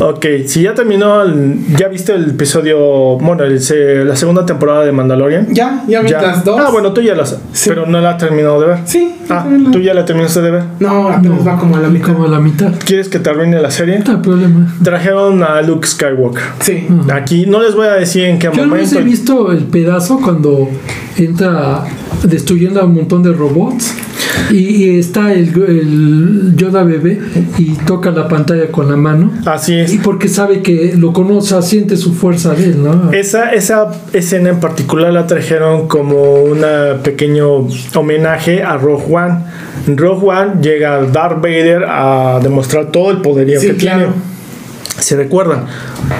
[0.00, 2.78] Ok, si ya terminó, el- ¿ya viste el episodio,
[3.18, 3.58] bueno, el
[4.08, 5.48] la segunda temporada de Mandalorian?
[5.52, 6.22] Ya, ya vi Ya.
[6.22, 6.60] las dos.
[6.60, 7.68] Ah, bueno, tú ya las, Sí.
[7.68, 8.78] pero no la has terminado de ver.
[8.84, 9.14] Sí.
[9.30, 10.62] Ah, la- tú ya la terminaste de ver.
[10.80, 12.12] No, apenas va como a la mitad.
[12.12, 12.72] Como a la mitad.
[12.84, 13.98] ¿Quieres que te arruine la serie?
[13.98, 14.66] No hay problema.
[14.82, 16.42] Trajeron a Luke Skywalker.
[16.60, 16.86] Sí.
[17.12, 18.98] Aquí no les voy a decir en qué Yo no momento.
[18.98, 20.68] he visto el pedazo cuando
[21.16, 21.82] entra
[22.24, 23.94] destruyendo a un montón de robots
[24.50, 27.18] y, y está el, el Yoda bebé
[27.58, 29.92] y toca la pantalla con la mano Así es.
[29.92, 33.12] y porque sabe que lo conoce, siente su fuerza de él, ¿no?
[33.12, 36.62] Esa, esa escena en particular la trajeron como un
[37.02, 39.34] pequeño homenaje a Rogue One.
[39.86, 43.98] En Rogue One llega Darth Vader a demostrar todo el poderío Sí, que claro.
[44.12, 44.27] tiene.
[45.00, 45.66] Si recuerdan,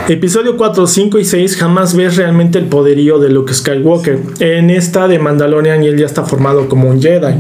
[0.09, 4.21] episodio 4, 5 y 6 jamás ves realmente el poderío de Luke Skywalker.
[4.39, 7.35] En esta de Mandalorian él ya está formado como un Jedi.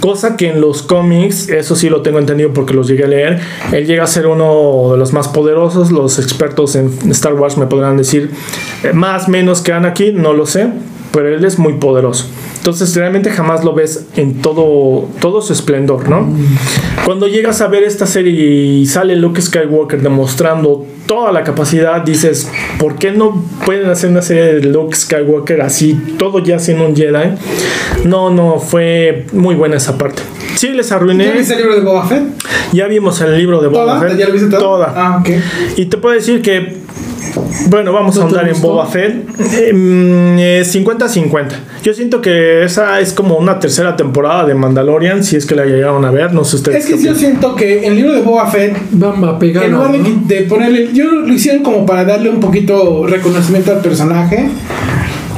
[0.00, 3.40] Cosa que en los cómics, eso sí lo tengo entendido porque los llegué a leer,
[3.72, 5.92] él llega a ser uno de los más poderosos.
[5.92, 8.32] Los expertos en Star Wars me podrán decir
[8.82, 10.68] eh, más, menos que Anakin, no lo sé,
[11.12, 12.26] pero él es muy poderoso.
[12.62, 16.32] Entonces realmente jamás lo ves en todo, todo su esplendor, ¿no?
[17.04, 22.48] Cuando llegas a ver esta serie y sale Luke Skywalker demostrando toda la capacidad, dices,
[22.78, 26.94] ¿por qué no pueden hacer una serie de Luke Skywalker así, todo ya siendo un
[26.94, 27.34] Jedi?
[28.04, 30.22] No, no, fue muy buena esa parte.
[30.54, 31.32] Sí, les ¿Ya arruiné.
[31.32, 32.22] viste el libro de Boba Fett?
[32.72, 34.00] Ya vimos el libro de Boba.
[34.00, 34.16] Fett.
[34.16, 34.48] ¿Ya lo viste?
[34.56, 34.92] Toda.
[34.94, 35.30] Ah, ok.
[35.78, 36.81] Y te puedo decir que,
[37.68, 38.60] bueno, vamos a ¿No te ahondar en?
[38.60, 39.28] Boba Fett.
[39.54, 41.48] Eh, mm, eh, 50-50.
[41.82, 45.64] Yo siento que esa es como una tercera temporada de Mandalorian, si es que la
[45.64, 46.78] llegaron a ver, no sé ustedes.
[46.78, 47.16] Es que yo opinan.
[47.16, 49.64] siento que el libro de Boba Fett Van a pegar.
[49.64, 54.48] En lugar de ponerle, yo lo hicieron como para darle un poquito reconocimiento al personaje.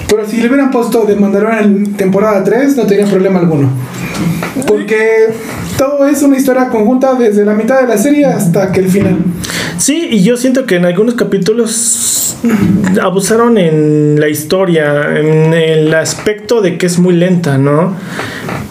[0.09, 3.70] Pero si le hubieran puesto de Mandalorian en temporada 3, no tenía problema alguno.
[4.66, 5.28] Porque
[5.77, 9.18] todo es una historia conjunta desde la mitad de la serie hasta que el final.
[9.79, 12.37] Sí, y yo siento que en algunos capítulos
[13.03, 17.97] abusaron en la historia, en el aspecto de que es muy lenta, ¿no?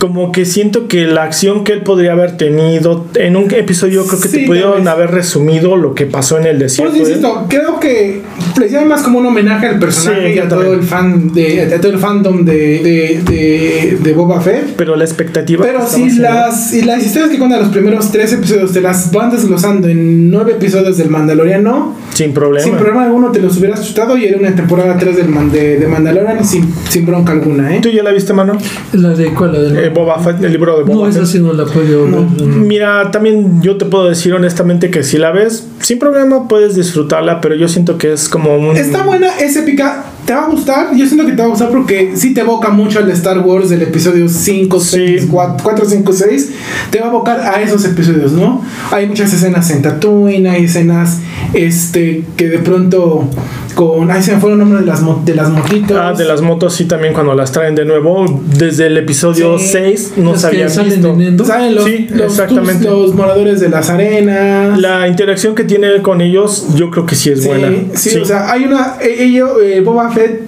[0.03, 4.19] Como que siento que la acción que él podría haber tenido en un episodio creo
[4.19, 6.93] que Sí, te pudieron haber resumido lo que pasó en el desierto.
[6.93, 6.99] ¿eh?
[6.99, 8.21] insisto, creo que
[8.59, 11.73] le hicieron más como un homenaje al personaje Sí, y a todo el fan de,
[11.73, 14.73] a todo el fandom de, de, de, de Boba Fett.
[14.75, 15.63] Pero la expectativa.
[15.65, 19.31] Pero si las, si las historias que cuentan los primeros tres episodios te las van
[19.31, 22.65] desglosando en nueve episodios del Mandaloriano, Sin problema.
[22.65, 25.77] sin problema alguno te los hubieras chutado y era una temporada 3 del Man- de,
[25.79, 27.79] de Mandalorian sin, sin bronca alguna, ¿eh?
[27.81, 28.57] ¿Tú ya la viste, mano?
[28.91, 31.27] La de cuál, la del- Eh, Boba Fett, el libro de Boba No, esa Fett.
[31.29, 32.21] sí no la puedo No.
[32.21, 32.45] no.
[32.45, 37.41] Mira, también yo te puedo decir honestamente que si la ves, sin problema puedes disfrutarla,
[37.41, 38.75] pero yo siento que es como un...
[38.77, 40.95] Está buena, es épica, te va a gustar.
[40.95, 43.69] Yo siento que te va a gustar porque sí te evoca mucho al Star Wars
[43.69, 45.27] del episodio 5, 6, Sí.
[45.29, 46.51] 4, 5, 6.
[46.89, 48.61] Te va a evocar a esos episodios, ¿no?
[48.91, 51.19] Hay muchas escenas en Tatooine, hay escenas
[51.53, 53.27] este, que de pronto
[53.73, 54.09] con.
[54.11, 55.97] Ay, se me fue el nombre de las, de las motitos.
[55.99, 58.25] Ah, de las motos sí también cuando las traen de nuevo,
[58.57, 61.45] desde el episodio Sí, 6 no se habían visto.
[61.45, 62.85] ¿Saben los, Sí, los, exactamente.
[62.85, 64.79] los moradores de las arenas?
[64.79, 67.71] La interacción que tiene con ellos, yo creo que sí es sí, buena.
[67.95, 68.95] sí, o sea, hay una.
[69.01, 70.41] e- Ello, eh, Boba Fett.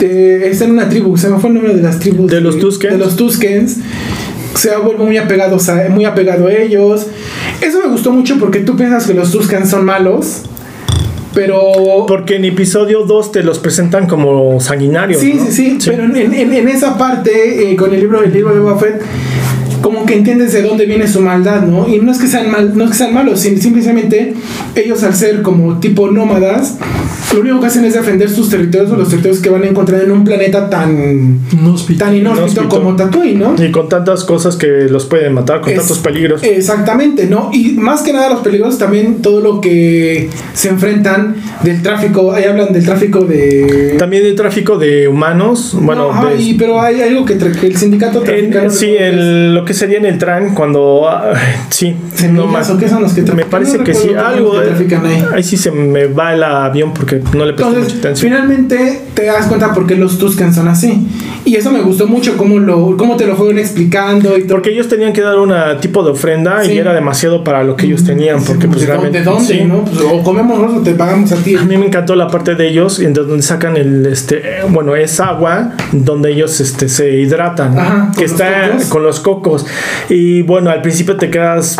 [0.00, 2.30] está en una tribu, se me fue el nombre de las tribus.
[2.30, 2.92] ¿De los Tuskens?
[2.92, 3.76] De los Tuskens.
[4.54, 5.58] Se vuelve muy apegado,
[5.90, 7.06] muy apegado a ellos.
[7.60, 10.42] Eso me gustó mucho porque tú piensas que los Tuskens son malos.
[11.34, 11.60] Pero.
[12.08, 15.20] Porque en episodio 2 te los presentan como sanguinarios.
[15.20, 15.46] Sí, ¿no?
[15.46, 18.60] sí, sí, pero en, en- en esa parte, eh, con el libro, el libro de
[18.60, 19.00] Boba Fett,
[19.82, 21.88] como que entiendes de dónde viene su maldad, ¿no?
[21.88, 24.34] Y no es que sean mal, no es que sean malos, sim- simplemente
[24.74, 26.78] ellos al ser como tipo nómadas,
[27.34, 30.02] lo único que hacen es defender sus territorios o los territorios que van a encontrar
[30.02, 32.04] en un planeta tan, Inhóspito.
[32.04, 32.68] tan inhóspito Inhóspito.
[32.68, 33.54] como Tatooine, ¿no?
[33.64, 36.42] Y con tantas cosas que los pueden matar, con Es- tantos peligros.
[36.42, 37.50] Exactamente, ¿no?
[37.52, 42.44] Y más que nada los peligros, también todo lo que se enfrentan del tráfico, ahí
[42.44, 43.94] hablan del tráfico de...
[43.98, 45.76] También hay tráfico de humanos.
[45.80, 49.64] Bueno, No, ajá, de- y- pero hay algo que, el sindicato en- sí, el, lo
[49.64, 51.08] que sería en el tran cuando...
[51.08, 51.32] ah,
[51.70, 52.70] sí, ¿Semillas más.
[52.70, 54.52] o qué son los que Me parece No que sí, algo.
[54.60, 55.24] que trafican ahí.
[55.34, 58.30] ahí sí se me va el avión porque no le presté mucha Entonces, atención.
[58.32, 61.06] finalmente te das cuenta por qué los Tusken son así.
[61.44, 64.36] Y eso me gustó mucho, cómo, lo, cómo te lo fueron explicando.
[64.36, 64.56] Y todo.
[64.56, 67.86] Porque ellos tenían que dar un tipo de ofrenda y era demasiado para lo que
[67.86, 68.42] ellos tenían.
[68.44, 69.18] Porque, pues, realmente.
[69.18, 69.64] ¿De dónde?
[69.64, 69.84] ¿no?
[69.84, 71.56] Pues, o comemos o te pagamos a ti.
[71.56, 74.06] A mí me encantó la parte de ellos, en donde sacan el.
[74.06, 78.12] este Bueno, es agua donde ellos este, se hidratan.
[78.16, 79.66] que está con los cocos.
[80.08, 81.76] Y bueno, al principio te quedas.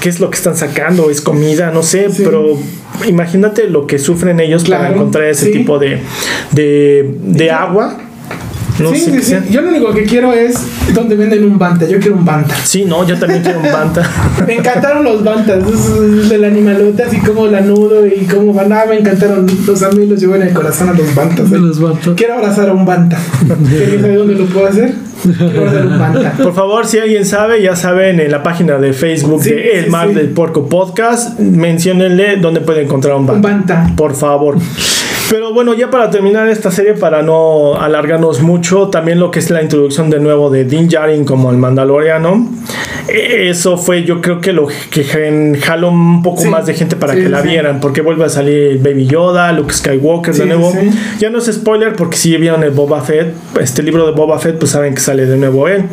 [0.00, 1.10] ¿Qué es lo que están sacando?
[1.10, 1.70] ¿Es comida?
[1.70, 2.58] No sé, pero
[3.06, 6.00] imagínate lo que sufren ellos para encontrar ese tipo de,
[6.52, 7.96] de, de agua
[8.78, 9.36] no sí, sí, sí.
[9.50, 10.56] Yo lo único que quiero es
[10.94, 11.86] donde venden un Banta.
[11.86, 12.54] Yo quiero un Banta.
[12.64, 14.02] Sí, no, yo también quiero un Banta.
[14.46, 15.64] me encantaron los Bantas.
[16.28, 18.72] Del animalote, así como la nudo y como van.
[18.72, 19.46] Ah, me encantaron.
[19.66, 21.50] Los amigos los llevo en el corazón a los Bantas.
[21.50, 21.58] ¿eh?
[21.58, 22.08] Los Bantas.
[22.16, 23.18] Quiero abrazar a un Banta.
[23.68, 24.94] ¿Quieres saber dónde lo puedo hacer?
[26.42, 30.14] Por favor, si alguien sabe, ya saben, en la página de Facebook de El Mar
[30.14, 33.48] del Porco Podcast, menciónenle dónde puede encontrar un banta.
[33.48, 33.92] Un banta.
[33.96, 34.56] Por favor.
[35.30, 39.50] Pero bueno, ya para terminar esta serie, para no alargarnos mucho, también lo que es
[39.50, 42.48] la introducción de nuevo de Din Djarin como el Mandaloriano.
[43.08, 45.04] Eso fue, yo creo que lo que
[45.62, 49.06] jaló un poco más de gente para que la vieran, porque vuelve a salir Baby
[49.06, 50.72] Yoda, Luke Skywalker de nuevo.
[51.18, 54.58] Ya no es spoiler, porque si vieron el Boba Fett, este libro de Boba Fett,
[54.58, 55.84] pues saben que sale de nuevo él.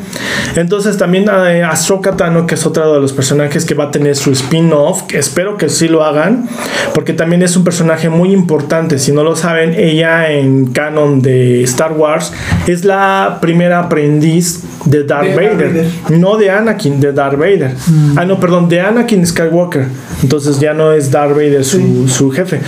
[0.56, 4.16] Entonces también eh, Astro Katano, que es otro de los personajes que va a tener
[4.16, 6.48] su spin-off, espero que sí lo hagan,
[6.94, 9.00] porque también es un personaje muy importante.
[9.00, 12.34] Si no lo saben, ella en canon de Star Wars
[12.68, 15.86] es la primera aprendiz de Darth, Vader.
[16.10, 17.74] no de Anakin, de Darth Vader.
[17.88, 18.18] Mm.
[18.18, 19.88] Ah, no, perdón, de Anakin Skywalker.
[20.24, 22.62] Entonces ya no es Darth Vader su, jefe,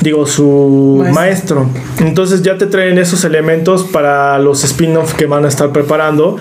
[0.00, 1.68] digo, su maestro.
[2.00, 6.36] Entonces ya te traen esos elementos para los spin-offs que van a estar preparando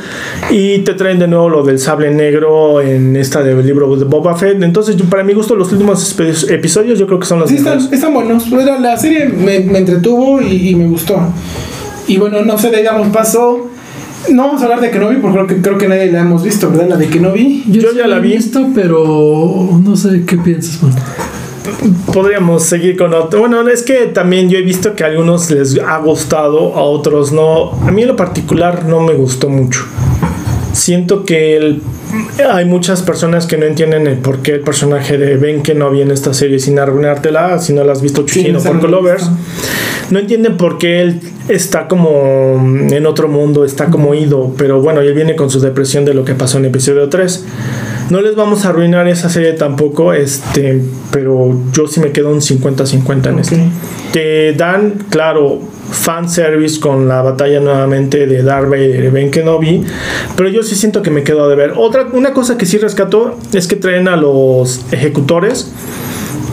[0.49, 4.35] y te traen de nuevo lo del sable negro en esta del libro de Boba
[4.35, 4.61] Fett.
[4.63, 6.17] Entonces, para mi gusto, los últimos
[6.49, 8.49] episodios yo creo que son los sí, están, buenos.
[8.51, 11.19] La serie me, entretuvo y, y me gustó.
[12.07, 13.69] Y bueno, no sé, digamos, pasó
[14.31, 16.69] no vamos a hablar de Kenobi porque creo que, creo que nadie la hemos visto,
[16.69, 16.89] ¿verdad?
[16.89, 17.63] La de Kenobi.
[17.67, 18.33] Yo, ya la vi.
[18.33, 20.93] visto, pero no sé qué piensas, man.
[22.13, 23.39] Podríamos seguir con otro.
[23.39, 27.31] Bueno, es que también yo he visto que a algunos les ha gustado, a otros
[27.31, 27.71] no.
[27.87, 29.85] A mí en lo particular no me gustó mucho.
[30.73, 31.79] Siento que
[32.51, 36.11] hay muchas personas que no entienden el por qué el personaje de Ben Kenobi en
[36.11, 39.29] esta serie sin arruinártela, si no la has visto chuchino por Colovers
[40.09, 45.01] no entienden por qué él está como en otro mundo, está como ido, pero bueno,
[45.01, 47.45] él viene con su depresión de lo que pasó en episodio 3.
[48.09, 50.81] No les vamos a arruinar esa serie tampoco, este,
[51.11, 53.55] pero yo sí me quedo un 50-50 en esto.
[54.11, 59.83] Te dan, claro, fanservice con la batalla nuevamente de Darth Vader y Ben Kenobi,
[60.35, 61.73] pero yo sí siento que me quedo de ver.
[61.77, 65.71] Otra, una cosa que sí rescato es que traen a los ejecutores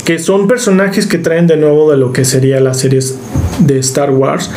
[0.05, 3.18] que son personajes que traen de nuevo de lo que sería las series
[3.59, 4.51] de Star Wars,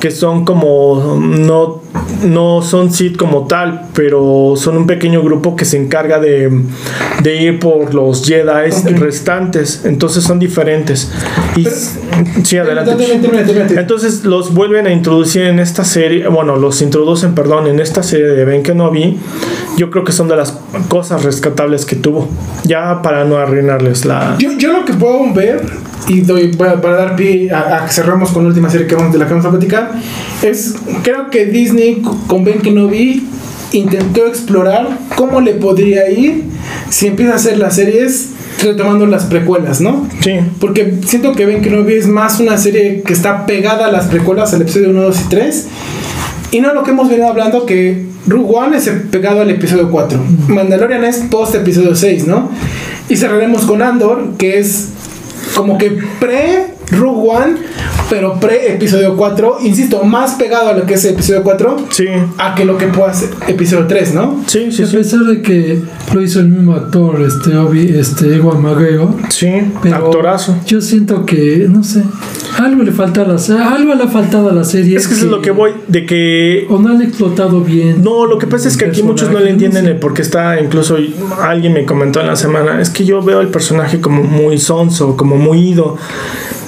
[0.00, 1.82] que son como no
[2.22, 6.50] no son Sith como tal, pero son un pequeño grupo que se encarga de,
[7.22, 9.82] de ir por los Jedi restantes.
[9.84, 11.10] Entonces son diferentes.
[11.56, 11.66] Y,
[12.44, 12.96] sí, adelante.
[13.76, 16.28] Entonces los vuelven a introducir en esta serie.
[16.28, 19.18] Bueno, los introducen, perdón, en esta serie de Ben Kenobi.
[19.76, 20.58] Yo creo que son de las
[20.88, 22.28] cosas rescatables que tuvo.
[22.64, 24.36] Ya para no arruinarles la.
[24.38, 25.64] Yo, yo lo que puedo ver
[26.08, 29.18] y doy para, dar pie a, que cerramos con la última serie que vamos, de
[29.18, 29.92] la que vamos a platicar,
[30.42, 33.26] es creo que Disney con Ben Kenobi
[33.72, 36.44] intentó explorar cómo le podría ir
[36.88, 38.30] si empieza a hacer las series
[38.62, 40.08] retomando las precuelas, ¿no?
[40.20, 40.32] Sí.
[40.60, 44.54] Porque siento que Ben Kenobi es más una serie que está pegada a las precuelas,
[44.54, 45.66] al episodio 1, 2 y 3.
[46.50, 50.18] Y no lo que hemos venido hablando que Rogue One es pegado al episodio 4.
[50.48, 52.50] Mandalorian es post episodio 6, ¿no?
[53.08, 54.90] Y cerraremos con Andor, que es
[55.54, 57.54] como que pre Rogue One,
[58.08, 62.06] pero pre episodio 4, insisto, más pegado a lo que es episodio 4 sí.
[62.38, 64.44] a que lo que pueda ser episodio 3, ¿no?
[64.46, 65.80] Sí, sí, A pesar de que
[66.14, 69.08] lo hizo el mismo actor, este, Obi, este Ewan McGregor.
[69.30, 69.48] Sí,
[69.92, 70.56] actorazo.
[70.66, 72.04] Yo siento que, no sé,
[72.58, 73.36] algo le falta a la
[73.74, 74.96] algo le ha faltado a la serie.
[74.96, 76.66] Es que, eso es lo que voy, de que...
[76.70, 78.02] O no han explotado bien.
[78.02, 80.60] No, lo que pasa es que aquí muchos no le entienden el por qué está,
[80.60, 80.96] incluso
[81.42, 85.16] alguien me comentó en la semana, es que yo veo el personaje como muy sonso,
[85.16, 85.96] como muy ido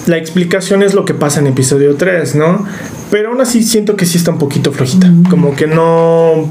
[0.09, 2.64] la explicación es lo que pasa en episodio 3, ¿no?
[3.11, 5.12] Pero aún así siento que sí está un poquito flojita.
[5.30, 6.50] Como que no.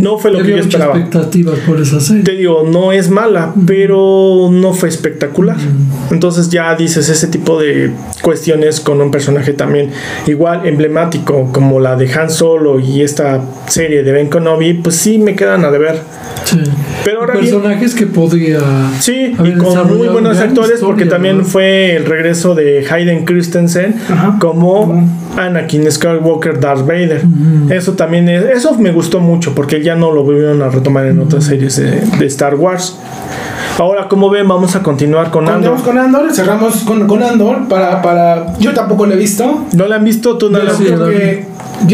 [0.00, 0.96] No fue lo que yo esperaba.
[0.96, 2.24] expectativas por esa serie.
[2.24, 5.56] Te digo, no es mala, pero no fue espectacular.
[6.10, 7.92] Entonces ya dices ese tipo de
[8.22, 9.90] cuestiones con un personaje también
[10.26, 15.18] igual emblemático como la de Han Solo y esta serie de Ben Kenobi, pues sí
[15.18, 16.00] me quedan a deber.
[16.44, 16.60] Sí.
[17.04, 18.60] Pero ahora personajes que podría.
[19.00, 23.96] Sí, y con muy buenos actores, porque también fue el regreso de Hayden Christensen
[24.40, 27.22] como Anakin Skywalker Darth Vader.
[27.70, 31.20] Eso también es, eso me gustó mucho, porque ya no lo volvieron a retomar en
[31.20, 32.98] otras series de, de Star Wars.
[33.78, 35.82] Ahora, como ven, vamos a continuar con Andor.
[35.82, 38.56] con Andor, cerramos con, con Andor para, para...
[38.58, 39.66] Yo tampoco lo he visto.
[39.72, 40.38] ¿No la han visto?
[40.38, 41.04] ¿Tú no la has visto?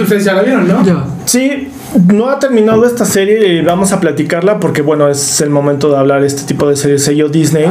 [0.03, 0.85] ustedes ya la vieron, ¿no?
[0.85, 1.05] Ya.
[1.25, 1.69] Sí,
[2.07, 5.99] no ha terminado esta serie y vamos a platicarla porque, bueno, es el momento de
[5.99, 7.05] hablar de este tipo de series.
[7.05, 7.67] Sello Disney.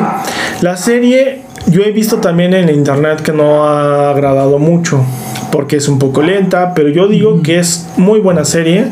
[0.61, 5.03] La serie, yo he visto también en internet que no ha agradado mucho
[5.52, 8.88] porque es un poco lenta, pero yo digo que es muy buena serie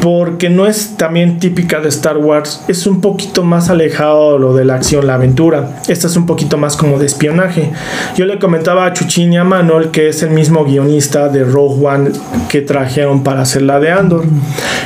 [0.00, 4.64] porque no es también típica de Star Wars, es un poquito más alejado lo de
[4.64, 5.80] la acción, la aventura.
[5.88, 7.70] Esta es un poquito más como de espionaje.
[8.16, 11.86] Yo le comentaba a Chuchín y a Manuel que es el mismo guionista de Rogue
[11.86, 12.10] One
[12.48, 14.24] que trajeron para hacer la de Andor.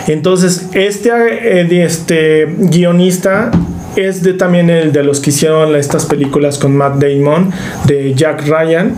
[0.06, 3.50] Entonces, este, eh, este guionista
[3.96, 7.50] es de también el de los que hicieron estas películas con Matt Damon
[7.86, 8.94] de Jack Ryan.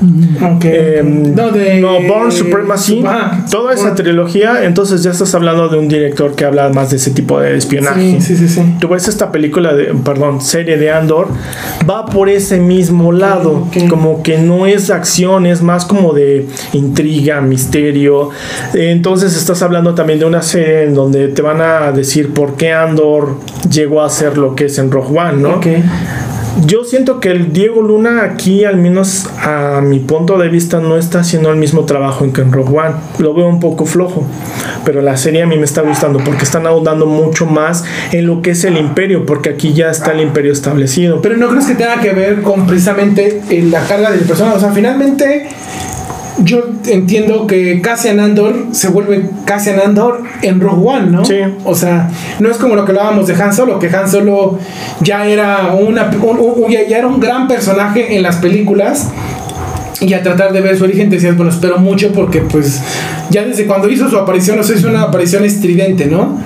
[0.62, 3.04] Em, no, de no, Born Supremacy.
[3.50, 7.10] Toda esa trilogía entonces ya estás hablando de un director que habla más de ese
[7.10, 8.20] tipo de espionaje.
[8.20, 11.28] Sí, sí, sí, tú ves esta película de perdón serie de Andor
[11.88, 17.40] va por ese mismo lado como que no es acción es más como de intriga
[17.40, 18.30] misterio.
[18.74, 22.72] Entonces estás hablando también de una serie en donde te van a decir por qué
[22.72, 23.36] Andor
[23.70, 25.60] llegó a ser lo que es en Rogue One, ¿no?
[26.66, 30.98] Yo siento que el Diego Luna aquí, al menos a mi punto de vista, no
[30.98, 32.94] está haciendo el mismo trabajo en que en Rogue One.
[33.18, 34.26] Lo veo un poco flojo.
[34.84, 38.42] Pero la serie a mí me está gustando porque están ahondando mucho más en lo
[38.42, 41.22] que es el imperio, porque aquí ya está el imperio establecido.
[41.22, 44.56] Pero no crees que tenga que ver con precisamente la carga del personaje.
[44.58, 45.48] O sea, finalmente
[46.38, 51.24] yo entiendo que Cassian Andor se vuelve Cassian Andor en Rogue One, ¿no?
[51.24, 51.36] Sí.
[51.64, 52.10] O sea,
[52.40, 54.58] no es como lo que hablábamos de Han Solo, que Han Solo
[55.00, 59.08] ya era, una, un, ya era un gran personaje en las películas.
[60.00, 62.82] Y a tratar de ver su origen decías, bueno, espero mucho porque pues
[63.30, 66.38] ya desde cuando hizo su aparición, no sé, es una aparición estridente, ¿no?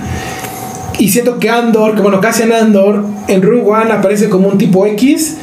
[0.99, 4.85] Y siento que Andor, que bueno, Cassian Andor en Rogue One aparece como un tipo
[4.85, 5.37] X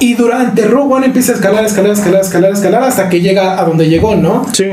[0.00, 3.64] y durante Rogue One empieza a escalar, escalar, escalar, escalar, escalar hasta que llega a
[3.64, 4.46] donde llegó, ¿no?
[4.52, 4.66] Sí.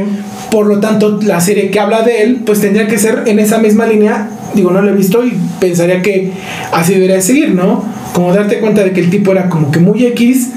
[0.52, 3.58] Por lo tanto, la serie que habla de él, pues tendría que ser en esa
[3.58, 4.30] misma línea.
[4.54, 6.32] Digo, no lo he visto y pensaría que
[6.72, 7.84] así debería seguir, ¿no?
[8.14, 10.52] Como darte cuenta de que el tipo era como que muy X,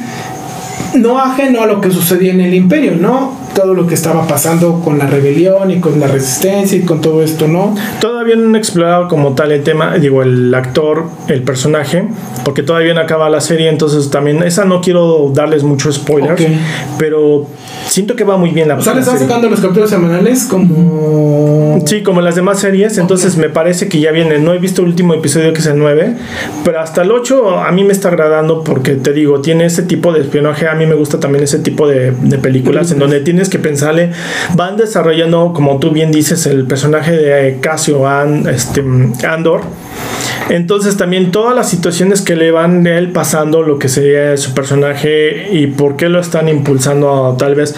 [0.95, 3.49] no ajeno a lo que sucedía en el imperio, ¿no?
[3.59, 7.25] todo lo que estaba pasando con la rebelión y con la resistencia y con todo
[7.25, 7.75] esto, ¿no?
[8.01, 12.05] Todavía no han explorado como tal el tema, digo, el actor, el personaje,
[12.45, 16.41] porque todavía no acaba la serie, entonces también, esa no quiero darles muchos spoilers,
[16.99, 17.49] pero
[17.89, 21.83] siento que va muy bien la O sea, le están sacando los capítulos semanales como...
[21.85, 24.89] Sí, como las demás series, entonces me parece que ya viene, no he visto el
[24.89, 26.15] último episodio que es el 9,
[26.65, 30.13] pero hasta el 8 a mí me está agradando porque te digo, tiene ese tipo
[30.13, 32.13] de espionaje, a mí me gusta también ese tipo de,
[32.43, 34.11] películas en donde tienes que pensarle.
[34.55, 38.05] Van desarrollando, como tú bien dices, el personaje de Casio
[38.49, 38.85] este,
[39.27, 39.63] Andor.
[40.49, 44.55] Entonces también todas las situaciones que le van de él pasando, lo que sería su
[44.55, 47.75] personaje y por qué lo están impulsando tal vez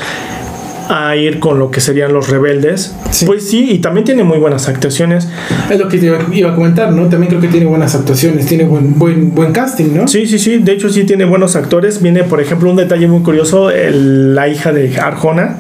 [0.91, 2.95] a ir con lo que serían los rebeldes.
[3.24, 5.28] Pues sí, y también tiene muy buenas actuaciones.
[5.70, 7.09] Es lo que te iba, a comentar, ¿no?
[7.09, 10.09] También creo que tiene buenas actuaciones, tiene buen, buen, buen casting, ¿no?
[10.09, 12.03] Sí, sí, sí, de hecho sí tiene buenos actores.
[12.03, 15.57] Viene, por ejemplo, un detalle muy curioso, la hija de Arjona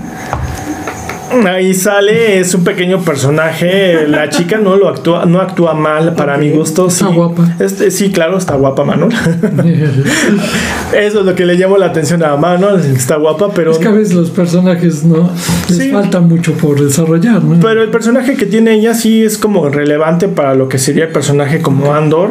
[1.46, 4.06] Ahí sale, es un pequeño personaje.
[4.08, 6.90] La chica no lo actúa, no actúa mal para mi gusto.
[6.90, 7.04] Sí.
[7.04, 7.54] Está guapa.
[7.58, 9.12] Este, sí, claro, está guapa Manuel.
[10.92, 12.80] Eso es lo que le llamó la atención a Manuel.
[12.80, 13.70] Está guapa, pero.
[13.70, 15.30] Es que a veces los personajes no
[15.68, 17.60] les falta mucho por desarrollar, ¿no?
[17.60, 21.12] Pero el personaje que tiene ella sí es como relevante para lo que sería el
[21.12, 22.30] personaje como Andor.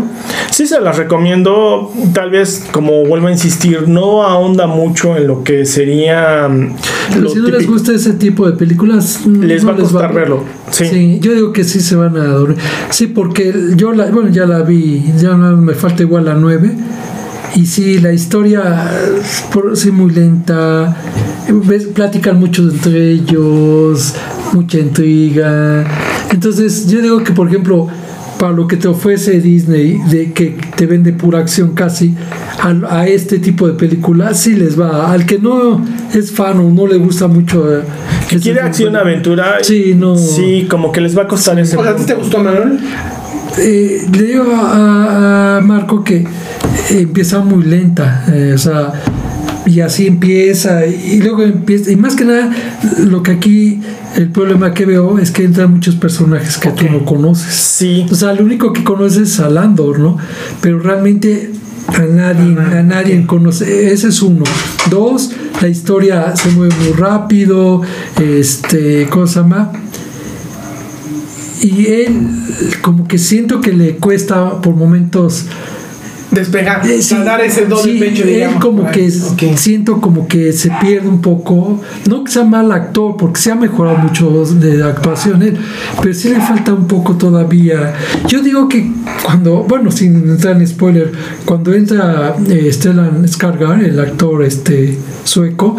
[0.52, 1.92] Sí se las recomiendo.
[2.14, 6.50] Tal vez, como vuelvo a insistir, no ahonda mucho en lo que sería.
[7.14, 10.44] Pero si no les gusta ese tipo de películas les va a costar verlo.
[10.72, 11.20] Sí.
[11.22, 12.58] yo digo que sí se van a dormir.
[12.90, 16.76] Sí, porque yo la, bueno, ya la vi, ya me falta igual la 9.
[17.56, 18.92] Y sí, la historia
[19.52, 20.96] por, sí muy lenta,
[21.66, 24.14] ves, platican mucho entre ellos,
[24.54, 25.84] mucha intriga.
[26.32, 27.88] Entonces, yo digo que, por ejemplo,
[28.40, 32.16] para lo que te ofrece Disney, de que te vende pura acción casi,
[32.62, 35.12] a, este tipo de películas sí les va.
[35.12, 35.84] Al que no
[36.14, 37.82] es fan o no le gusta mucho.
[38.32, 39.58] Eh, quiere acción, aventura.
[39.62, 40.16] Sí, no.
[40.16, 41.80] Sí, como que les va a costar ese.
[41.80, 42.80] ¿A ti te gustó, Manuel?
[43.58, 46.26] Eh, le digo a, Marco que
[46.92, 48.26] empieza muy lenta.
[48.32, 48.94] Eh, o sea
[49.70, 52.50] y así empieza y luego empieza y más que nada
[52.98, 53.82] lo que aquí
[54.16, 58.16] el problema que veo es que entran muchos personajes que tú no conoces sí o
[58.16, 60.18] sea lo único que conoces es a Landor no
[60.62, 61.52] pero realmente
[61.94, 63.92] a nadie a nadie conoce.
[63.92, 64.44] Ese es uno.
[64.90, 65.32] Dos
[65.62, 67.82] la historia se mueve muy rápido
[68.18, 69.70] este cosa más.
[71.62, 72.28] Y él
[72.82, 75.46] como que siento que le cuesta por momentos
[76.32, 78.56] despegar, eh, sí, dar ese doble sí, pecho, digamos.
[78.56, 79.58] Él como que Ok.
[79.58, 83.56] siento como que se pierde un poco, no que sea mal actor, porque se ha
[83.56, 85.58] mejorado mucho de actuación él,
[86.02, 87.94] pero sí le falta un poco todavía.
[88.28, 88.92] Yo digo que
[89.24, 91.12] cuando, bueno, sin entrar en spoiler,
[91.46, 95.78] cuando entra eh, Stellan Skarsgård, el actor este sueco,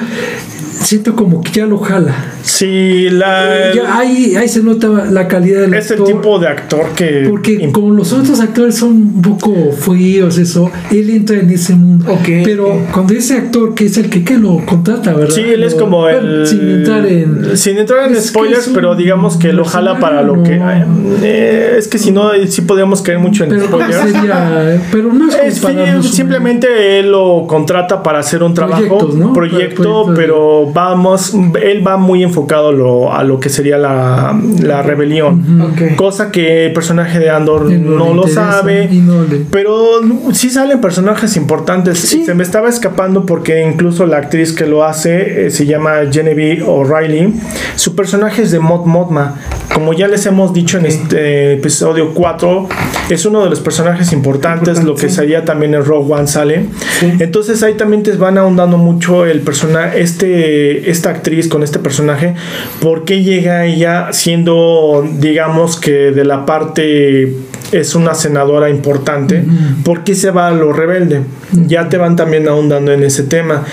[0.81, 2.14] siento como que ya lo jala.
[2.43, 6.14] Sí, la, Ya ahí, ahí se nota la calidad del es el actor.
[6.16, 7.26] tipo de actor que.
[7.28, 11.74] Porque imp- como los otros actores son un poco fríos, eso, él entra en ese
[11.74, 12.11] mundo.
[12.12, 15.35] Ok, Pero cuando ese actor que es el que, que lo contrata, ¿verdad?
[15.35, 16.47] Sí, él es Lo- como el.
[16.47, 17.57] Sin entrar en.
[17.57, 20.51] Sin entrar en spoilers, un pero digamos que lo jala para lo que.
[20.59, 20.87] mercenario,
[21.22, 24.12] eh, es que si no, sí podríamos caer mucho en Pero ¿cómo spoilers.
[24.12, 24.81] sería?
[24.91, 29.14] Pero no es, como Es un- simplemente él lo contrata para hacer un trabajo, Proyectos,
[29.14, 29.33] ¿no?
[29.33, 34.82] proyecto, pero vamos, él va muy enfocado a lo, a lo que sería la, la
[34.82, 35.60] rebelión.
[35.62, 35.96] Ok.
[35.96, 38.88] Cosa que el personaje de Andor no, lo interesa sabe.
[38.90, 40.00] y no le- Pero
[40.32, 41.98] sí salen personajes importantes.
[41.98, 42.24] Sí.
[42.24, 46.62] Se me estaba escapando porque incluso la actriz que lo hace eh, se llama Genevieve
[46.62, 47.34] O'Reilly.
[47.76, 49.36] Su personaje es de Mod Mothma.
[49.74, 52.68] Como ya les hemos dicho en este episodio 4,
[53.08, 54.30] es uno de los personajes importantes.
[54.78, 55.14] Importante, lo que sí.
[55.16, 56.66] sería también en Rogue One sale.
[56.98, 57.12] Sí.
[57.20, 60.59] Entonces ahí también te van ahondando mucho el personaje, este,
[60.90, 62.34] esta actriz con este personaje,
[62.80, 67.34] por qué llega ella siendo, digamos que de la parte
[67.72, 69.44] es una senadora importante,
[69.84, 71.20] ¿por qué se va a lo rebelde?
[71.66, 73.64] Ya te van también ahondando en ese tema.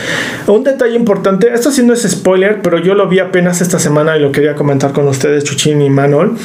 [0.47, 4.15] Un detalle importante, esto sí no es spoiler, pero yo lo vi apenas esta semana
[4.17, 6.35] y lo quería comentar con ustedes, Chuchín y Manol,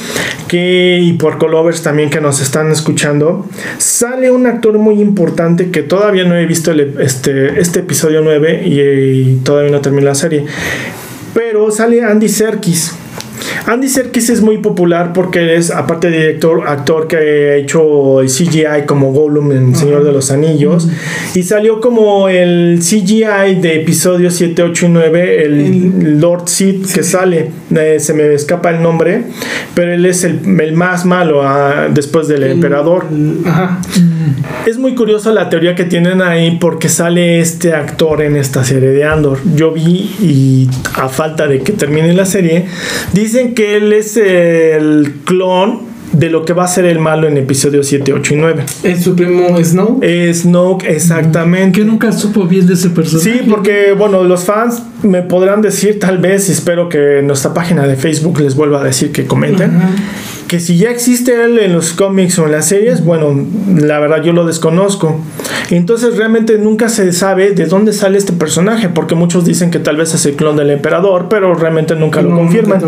[0.47, 3.47] que y por Colovers también que nos están escuchando,
[3.77, 8.63] sale un actor muy importante que todavía no he visto el- este, este episodio 9
[8.65, 10.45] y, y todavía no terminé la serie,
[11.33, 12.93] pero sale Andy Serkis.
[13.65, 18.27] Andy Serkis es muy popular porque es, aparte de director, actor que ha hecho el
[18.27, 20.89] CGI como Gollum en El Señor de los Anillos.
[21.33, 27.03] Y salió como el CGI de episodios 7, 8 y 9, el Lord Sid que
[27.03, 27.51] sale.
[27.73, 29.23] Eh, se me escapa el nombre,
[29.73, 33.07] pero él es el, el más malo ah, después del emperador.
[33.45, 33.79] Ajá.
[34.65, 38.89] Es muy curioso la teoría que tienen ahí porque sale este actor en esta serie
[38.89, 39.39] de Andor.
[39.55, 42.65] Yo vi y a falta de que termine la serie,
[43.11, 47.37] dicen que él es el clon de lo que va a ser el malo en
[47.37, 48.65] episodios 7, 8 y 9.
[48.83, 49.99] Es su primo Snow.
[50.33, 51.79] Snoke, exactamente.
[51.79, 53.31] Que nunca supo bien de ese personaje.
[53.31, 57.53] Sí, porque bueno, los fans me podrán decir tal vez, y espero que en nuestra
[57.53, 59.71] página de Facebook les vuelva a decir que comenten,
[60.53, 63.43] que si ya existe él en los cómics o en las series, bueno,
[63.75, 65.19] la verdad yo lo desconozco.
[65.71, 69.97] Entonces realmente nunca se sabe de dónde sale este personaje, porque muchos dicen que tal
[69.97, 72.79] vez es el clon del emperador, pero realmente nunca lo No, confirman.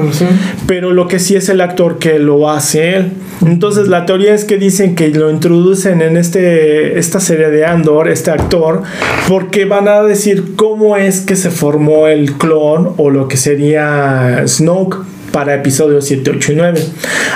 [0.67, 3.13] Pero lo que sí es el actor que lo hace él.
[3.43, 8.09] Entonces la teoría es que dicen que lo introducen en este, esta serie de Andor,
[8.09, 8.83] este actor,
[9.27, 14.43] porque van a decir cómo es que se formó el clon o lo que sería
[14.45, 16.81] Snoke para episodios 7, 8 y 9.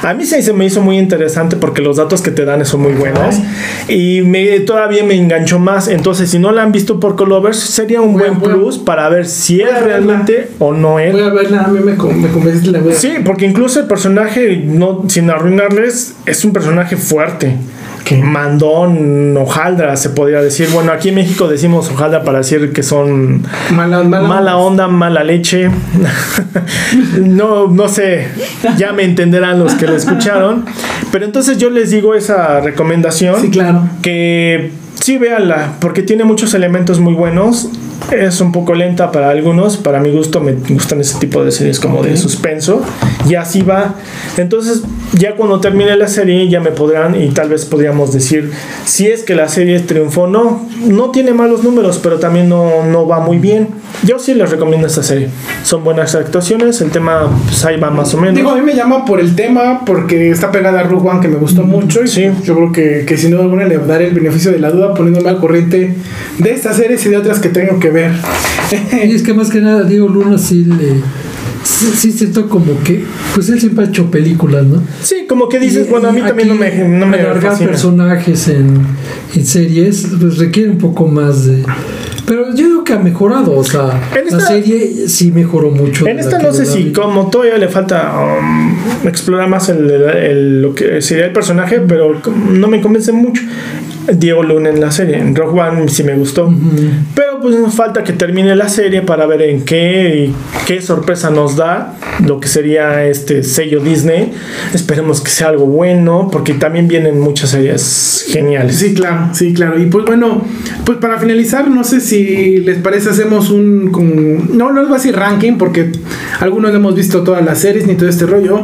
[0.04, 2.80] A mí sí se me hizo muy interesante porque los datos que te dan son
[2.82, 3.36] muy buenos
[3.90, 5.90] y me, todavía me enganchó más.
[5.90, 9.10] Entonces, si no la han visto por Colovers, sería un Voy buen a- plus para
[9.10, 11.12] ver si es realmente o no es.
[11.12, 11.98] Voy a verla, a mí me, me
[12.30, 17.54] convenciste la Sí, porque incluso el personaje, no, sin arruinarles, es un personaje fuerte.
[18.10, 18.18] ¿Qué?
[18.18, 20.68] Mandón, hojaldra, se podría decir.
[20.74, 25.24] Bueno, aquí en México decimos hojaldra para decir que son Mala, mala, mala onda, mala
[25.24, 25.70] leche.
[27.22, 28.28] no, no sé,
[28.78, 30.66] ya me entenderán los que lo escucharon.
[31.12, 33.84] Pero entonces yo les digo esa recomendación Sí, claro.
[34.02, 37.70] que sí véanla, porque tiene muchos elementos muy buenos.
[38.12, 41.80] Es un poco lenta para algunos, para mi gusto me gustan ese tipo de series
[41.80, 42.18] como de Ok.
[42.18, 42.82] suspenso.
[43.30, 43.96] Y así va.
[44.38, 44.84] Entonces,
[45.14, 48.52] ya cuando termine la serie, ya me podrán y tal vez podríamos decir
[48.86, 50.68] si es que la serie triunfó o no.
[50.86, 53.68] No tiene malos números, pero también no, no va muy bien.
[54.04, 55.30] Yo sí les recomiendo esta serie.
[55.64, 58.36] Son buenas actuaciones, el tema pues, ahí va más o menos.
[58.36, 61.36] Digo, a mí me llama por el tema, porque está pegada a One que me
[61.38, 62.04] gustó mucho.
[62.04, 62.30] Y Sí.
[62.44, 65.30] yo creo que, que sin duda alguna le daré el beneficio de la duda poniéndome
[65.30, 65.96] al corriente
[66.38, 68.12] de estas series y de otras que tengo que ver.
[69.08, 71.02] Y es que más que nada Diego Luna sí le
[71.64, 73.04] sí siento como que,
[73.36, 74.82] pues él siempre ha hecho películas, ¿no?
[75.04, 77.70] Sí, como que dices, Y- bueno, a mí también no me, no me alargar fascina.
[77.72, 78.78] personajes en,
[79.36, 81.64] en series, pues requiere un poco más de...
[82.26, 86.08] Pero yo digo que ha mejorado, o sea, En la esta- serie sí mejoró mucho.
[86.08, 90.10] En esta no que sé si como todavía le falta um, explorar más el, el-
[90.10, 92.22] el- lo que sería el personaje, pero
[92.52, 93.42] no me convence mucho.
[94.16, 96.52] Diego Luna en la serie, en Rogue One sí me gustó.
[97.14, 100.36] Pero pues nos falta que termine la serie para ver en qué y
[100.66, 104.32] qué sorpresa nos da lo que sería este sello Disney.
[104.74, 108.78] Esperemos que sea algo bueno, porque también vienen muchas series geniales.
[108.78, 109.80] Sí, claro, sí, claro.
[109.80, 110.44] Y pues bueno,
[110.86, 113.92] pues para finalizar, no sé si les parece hacemos un
[114.54, 115.92] no no les voy a decir ranking porque
[116.40, 118.64] algunos no hemos visto todas las series ni todo este rollo,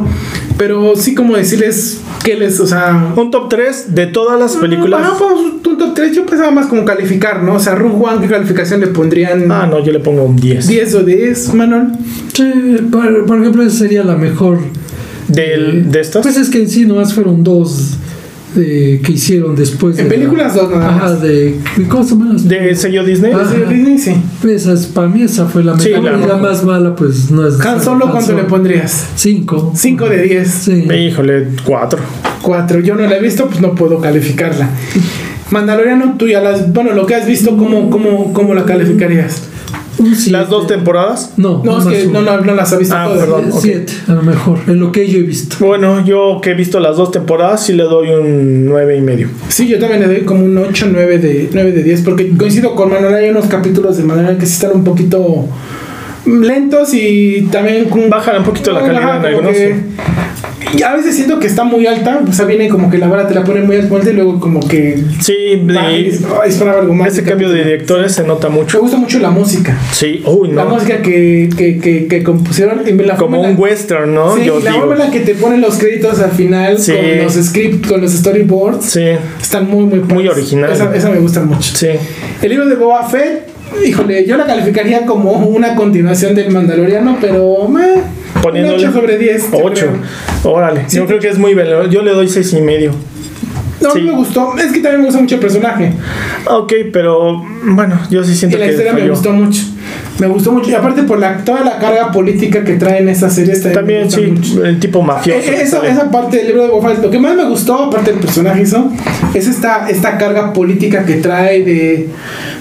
[0.56, 5.00] pero sí como decirles que les, o sea, Un top 3 de todas las películas.
[5.00, 7.54] Bueno, pues un top 3 yo pensaba más como calificar, ¿no?
[7.54, 9.50] O sea, Rogue One, ¿qué calificación le pondrían?
[9.52, 10.66] Ah, no, yo le pongo un 10.
[10.66, 11.92] 10 o 10, Manuel.
[12.32, 14.58] Sí, por, por ejemplo, esa sería la mejor.
[15.28, 16.24] Del, de estas.
[16.24, 17.96] Pues es que en sí nomás fueron dos
[18.56, 19.98] eh, que hicieron después.
[19.98, 21.22] En de la- películas dos nada Ajá, más.
[21.22, 21.58] de.
[21.88, 22.48] ¿Cómo se llaman las?
[22.48, 23.32] de sello Disney.
[23.34, 24.14] Ah, Sí, Disney, sí.
[24.48, 26.04] Esa es- para mí esa fue la Sí, mejor.
[26.18, 27.60] la y la más mala, pues no es.
[27.60, 29.06] Han Solo, ¿cuánto le pondrías?
[29.16, 29.72] Cinco.
[29.74, 30.48] 5 de 10.
[30.48, 30.72] Sí.
[30.92, 31.98] Híjole, 4.
[32.42, 32.80] 4.
[32.80, 34.68] Yo no la he visto, pues no puedo calificarla.
[35.50, 36.72] Mandaloriano, tú ya las.
[36.72, 39.42] Bueno, lo que has visto, ¿cómo, cómo, cómo la calificarías?
[40.30, 41.32] Las dos temporadas.
[41.36, 43.20] No, No, es que no, no, no las has visto Ah, todas.
[43.20, 43.50] perdón.
[43.60, 44.58] Siete, a lo mejor.
[44.66, 45.56] En lo que yo he visto.
[45.64, 49.28] Bueno, yo que he visto las dos temporadas, sí le doy un 9 y medio.
[49.48, 52.74] Sí, yo también le doy como un 8, 9 de, 9 de 10, porque coincido
[52.74, 55.46] con Manuel, hay unos capítulos de Manuel que sí están un poquito
[56.26, 59.52] lentos y también con- Bajan un poquito la calidad en algunos.
[59.52, 59.76] que-
[60.76, 63.28] y a veces siento que está muy alta, o sea, viene como que la vara
[63.28, 66.10] te la pone muy alta y luego como que Sí, va "Ay,
[66.46, 67.12] esperaba algo más.
[67.12, 68.80] ese cambio de directores se nota Me mucho.
[68.80, 69.78] gusta mucho la música.
[69.92, 70.70] Sí, uy, La no.
[70.70, 72.80] música que, que, que, que compusieron.
[72.86, 74.34] y la Como en un la- western, ¿no?
[74.36, 74.82] Sí, yo la digo.
[74.86, 76.92] forma en la que te ponen los créditos al final Sí.
[76.92, 78.84] con los scripts, con los storyboards.
[78.86, 79.04] Sí,
[79.40, 80.30] Están muy, muy padres.
[80.32, 80.70] original.
[80.72, 81.74] Esa, esa me gusta mucho.
[81.76, 81.88] sí.
[82.42, 83.48] El libro de Boba Fett,
[83.86, 88.02] híjole, yo la calificaría como una continuación del Mandaloriano, pero meh,
[88.50, 89.50] Poniéndole un 8 sobre 10.
[89.52, 89.86] yo 8.
[90.42, 90.52] creo.
[90.52, 90.96] Órale, Sí.
[90.96, 91.86] yo creo que es muy velo.
[91.88, 92.92] Yo le doy 6 y medio.
[93.80, 94.00] No, Sí.
[94.00, 94.56] me gustó.
[94.56, 95.92] Es que también me gusta mucho el personaje.
[96.48, 99.12] Ok, pero bueno, yo sí Y siento la que historia me falló.
[99.12, 99.62] gustó mucho.
[100.18, 100.70] Me gustó mucho.
[100.70, 104.42] Y aparte por la, toda la carga política que traen estas series también, También me
[104.42, 104.64] sí, mucho.
[104.64, 105.38] el tipo mafioso.
[105.40, 108.20] Eh, Esa, esa parte del libro de Boba lo que más me gustó, aparte del
[108.20, 108.90] personaje, eso,
[109.34, 112.08] es esta, esta carga política que trae de,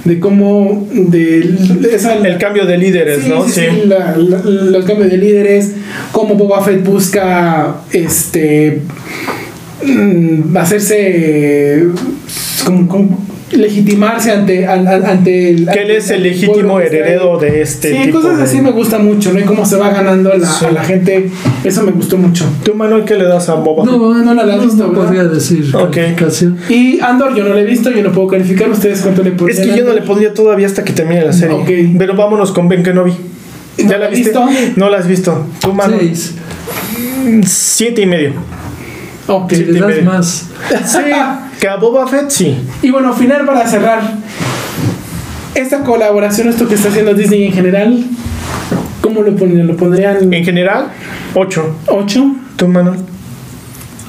[0.06, 0.88] de cómo.
[0.92, 1.56] De,
[1.92, 3.44] esa, El cambio de líderes, Sí, ¿no?
[3.46, 5.74] sí, sí, la- la- los cambios de líderes,
[6.14, 8.82] cómo Boba Fett busca este
[9.86, 11.88] mm, hacerse
[12.66, 13.26] como, como
[13.56, 18.04] legitimarse ante an- an- ante el Que él es el legítimo heredero de este sí
[18.06, 20.48] tipo cosas de- así me gusta mucho no y cómo se va ganando a la,
[20.48, 20.66] Sí.
[20.66, 21.30] a la gente
[21.64, 23.86] eso me gustó mucho ¿Tú, Manuel, qué le das a Boba?
[23.86, 25.98] No, no la has no, visto, no podría decir Ok.
[26.70, 29.36] y Andor yo no lo he visto yo no puedo calificar ustedes cuánto le Es
[29.36, 31.56] pondrían que yo no le pondría todavía hasta que termine la serie.
[31.56, 31.98] Ok.
[31.98, 33.12] Pero vámonos con Ben Kenobi.
[33.12, 34.30] ¿No ¿Ya la la has viste?
[34.30, 34.46] visto?
[34.78, 35.46] No la has visto.
[35.60, 36.00] ¿Tú, Manuel?
[36.16, 36.34] Seis.
[37.46, 38.32] Siete y medio.
[39.28, 39.52] Ok.
[39.54, 40.04] Si le das medio.
[40.04, 40.50] más.
[40.86, 40.98] Sí,
[41.60, 42.58] que a Boba Fett sí.
[42.82, 44.02] Y bueno, final para cerrar.
[45.54, 48.04] Esta colaboración, esto que está haciendo Disney en general,
[49.02, 49.68] ¿cómo lo pondrían?
[49.68, 50.92] ¿Lo pondrían En general,
[51.34, 51.76] ocho.
[51.88, 52.36] 8?
[52.58, 53.00] ¿Tú, Manuel?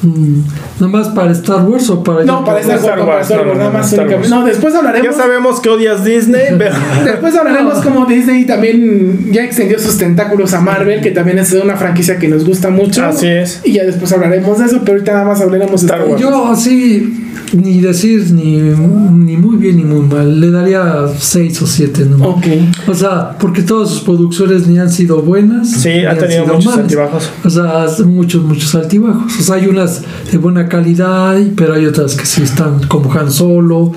[0.06, 0.40] Mm,
[0.80, 2.24] ¿Nada más para Star Wars o para.?
[2.24, 4.04] No, para Star Star Wars, para Wars, Star no, Wars, no, nada no, más Star
[4.06, 4.30] únicamente.
[4.32, 4.40] Wars.
[4.40, 5.16] No, después Ya hablaremos.
[5.16, 6.74] sabemos que odias Disney, pero.
[7.04, 11.76] Después hablaremos cómo Disney también ya extendió sus tentáculos a Marvel, que también es una
[11.76, 13.04] franquicia que nos gusta mucho.
[13.04, 13.60] Así es.
[13.64, 16.20] Y ya después hablaremos de eso, pero ahorita nada más hablaremos de Star Wars.
[16.20, 20.40] Yo así, ni decir ni, ni muy bien ni muy mal.
[20.40, 22.28] Le daría seis o siete nomás.
[22.28, 22.46] Ok.
[22.88, 25.70] O sea, porque todas sus producciones ni han sido buenas.
[25.70, 26.80] Sí, ni ha han tenido sido muchos malas.
[26.80, 27.30] altibajos.
[27.44, 29.38] O sea, muchos, muchos altibajos.
[29.38, 29.95] O sea, hay unas
[30.30, 33.92] de buena calidad, pero hay otras que sí están como Han Solo,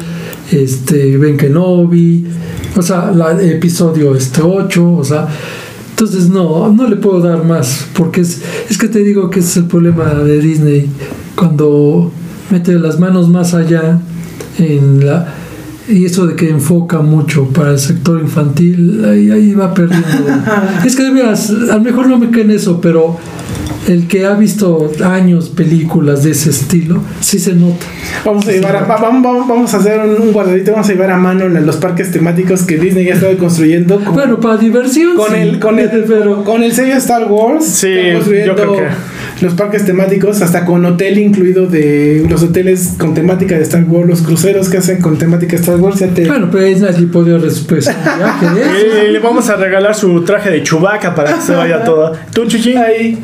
[0.52, 2.26] este, Ben Kenobi,
[2.76, 5.28] o sea, la, el episodio este 8, o sea,
[5.92, 9.50] entonces no, no le puedo dar más, porque es, es que te digo que ese
[9.50, 10.90] es el problema de Disney,
[11.36, 12.12] cuando
[12.50, 14.00] mete las manos más allá
[14.58, 15.34] en la...
[15.88, 20.08] Y eso de que enfoca mucho para el sector infantil, ahí, ahí va perdiendo.
[20.86, 23.18] es que de veras, a lo mejor no me creen eso, pero
[23.90, 27.86] el que ha visto años películas de ese estilo, sí se nota.
[28.24, 31.12] Vamos a llevar a, va- vamos, vamos, a hacer un, un guardadito, vamos a llevar
[31.12, 34.00] a mano en los parques temáticos que Disney ya estaba construyendo.
[34.04, 35.16] Con, Bueno, para diversión.
[35.16, 37.66] con sí, el, con el, pero con el sello Star Wars.
[37.66, 37.94] Sí,
[38.46, 43.56] yo creo que- los parques temáticos, hasta con hotel incluido de los hoteles con temática
[43.56, 46.00] de Star Wars, los cruceros que hacen con temática de Star Wars.
[46.00, 46.28] Ya te...
[46.28, 51.16] Bueno, pero es nadie podía pues, eh, Le vamos a regalar su traje de Chubaca
[51.16, 52.14] para que se vaya todo.
[52.34, 52.76] ¿Tú, Chuchi?
[52.76, 53.18] Ahí.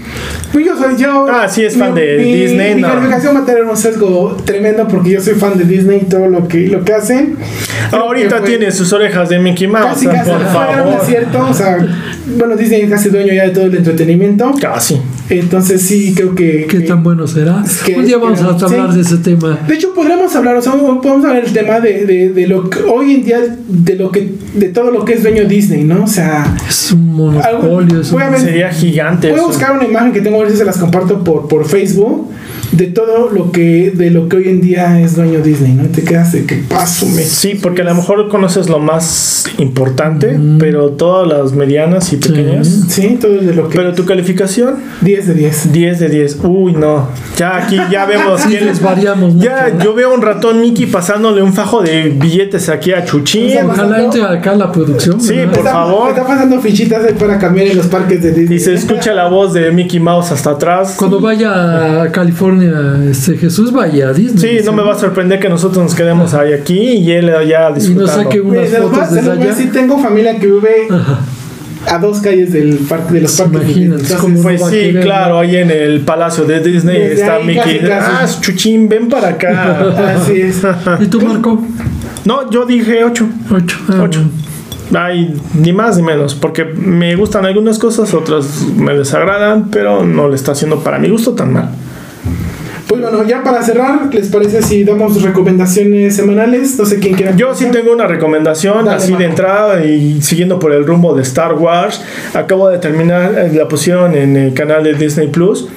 [0.51, 1.27] Pues yo soy yo.
[1.29, 2.75] Ah, sí, es fan de Disney.
[2.75, 2.87] Mi no.
[2.87, 6.27] calificación va a tener un sesgo tremendo porque yo soy fan de Disney y todo
[6.27, 7.37] lo que, lo que hacen.
[7.91, 9.85] Ahorita tiene sus orejas de Mickey Mouse.
[9.85, 10.97] Casi, casi, por favor.
[11.01, 11.47] es cierto.
[11.49, 11.77] O sea,
[12.37, 14.53] bueno, Disney es casi dueño ya de todo el entretenimiento.
[14.59, 15.01] Casi.
[15.29, 16.67] Entonces sí, creo que...
[16.69, 17.63] ¿Qué tan bueno será?
[17.85, 19.59] Que, Un día vamos a hablar de ese tema.
[19.67, 22.79] De hecho, podríamos hablar, o sea, podemos hablar del tema de, de, de, lo que
[22.83, 26.03] hoy en día, de lo que, de todo lo que es dueño Disney, ¿no?
[26.03, 26.55] O sea...
[26.67, 28.01] Es un monopolio.
[28.01, 29.31] Algo, sería gigante.
[29.31, 31.65] Voy a buscar una imagen que tengo, a ver si se las comparto por, por
[31.65, 32.29] Facebook
[32.71, 35.83] de todo lo que de lo que hoy en día es dueño Disney, ¿no?
[35.89, 37.21] Te quedas de que paso me.
[37.23, 42.67] Sí, porque a lo mejor conoces lo más importante, pero todas las medianas y pequeñas.
[42.89, 43.77] Sí, todo de lo que.
[43.77, 44.75] Pero tu calificación?
[45.01, 45.71] 10 de 10.
[45.71, 46.37] 10 de 10.
[46.43, 47.09] Uy, no.
[47.37, 49.37] Ya aquí ya vemos sí, quiénes variamos.
[49.37, 53.57] Ya yo veo un ratón Mickey pasándole un fajo de billetes aquí a Chuchín.
[53.65, 55.19] Ojalá entre acá la producción.
[55.21, 56.09] Sí, por favor.
[56.09, 58.57] Está pasando fichitas para cambiar en los parques de Disney.
[58.57, 60.95] Y se escucha la voz de Mickey Mouse hasta atrás.
[60.97, 64.59] Cuando vaya a California este, Jesús vaya a Disney.
[64.59, 67.71] Sí, no me va a sorprender que nosotros nos quedemos ahí aquí y él allá
[67.71, 68.03] disfrutando.
[68.03, 69.53] Y nos saque unas fotos desde allá.
[69.53, 70.87] Sí tengo familia que vive
[71.87, 73.61] a dos calles del parque de los parques.
[73.61, 77.81] Imagínate, pues sí, claro, ahí en el palacio de Disney está Mickey.
[77.91, 80.15] Ah, Chuchín, ven para acá.
[80.15, 80.61] Así es.
[80.99, 81.63] ¿Y tú, Marco?
[82.25, 83.27] No, yo dije ocho.
[83.51, 83.77] Ocho.
[83.89, 84.21] Ah, ocho.
[84.93, 90.29] Hay ni más ni menos, porque me gustan algunas cosas, otras me desagradan, pero no
[90.29, 91.69] le está haciendo para mi gusto tan mal.
[92.87, 96.77] Pues bueno, ya para cerrar, ¿les parece si damos recomendaciones semanales?
[96.77, 97.35] No sé quién quiera.
[97.35, 101.53] Yo sí tengo una recomendación así de entrada y siguiendo por el rumbo de Star
[101.53, 102.01] Wars.
[102.33, 105.67] Acabo de terminar, eh, la pusieron en el canal de Disney Plus.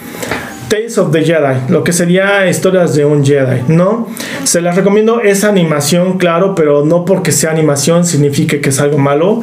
[0.69, 4.09] Tales of the Jedi, lo que sería historias de un Jedi, ¿no?
[4.45, 8.99] Se las recomiendo, es animación, claro, pero no porque sea animación significa que es algo
[8.99, 9.43] malo.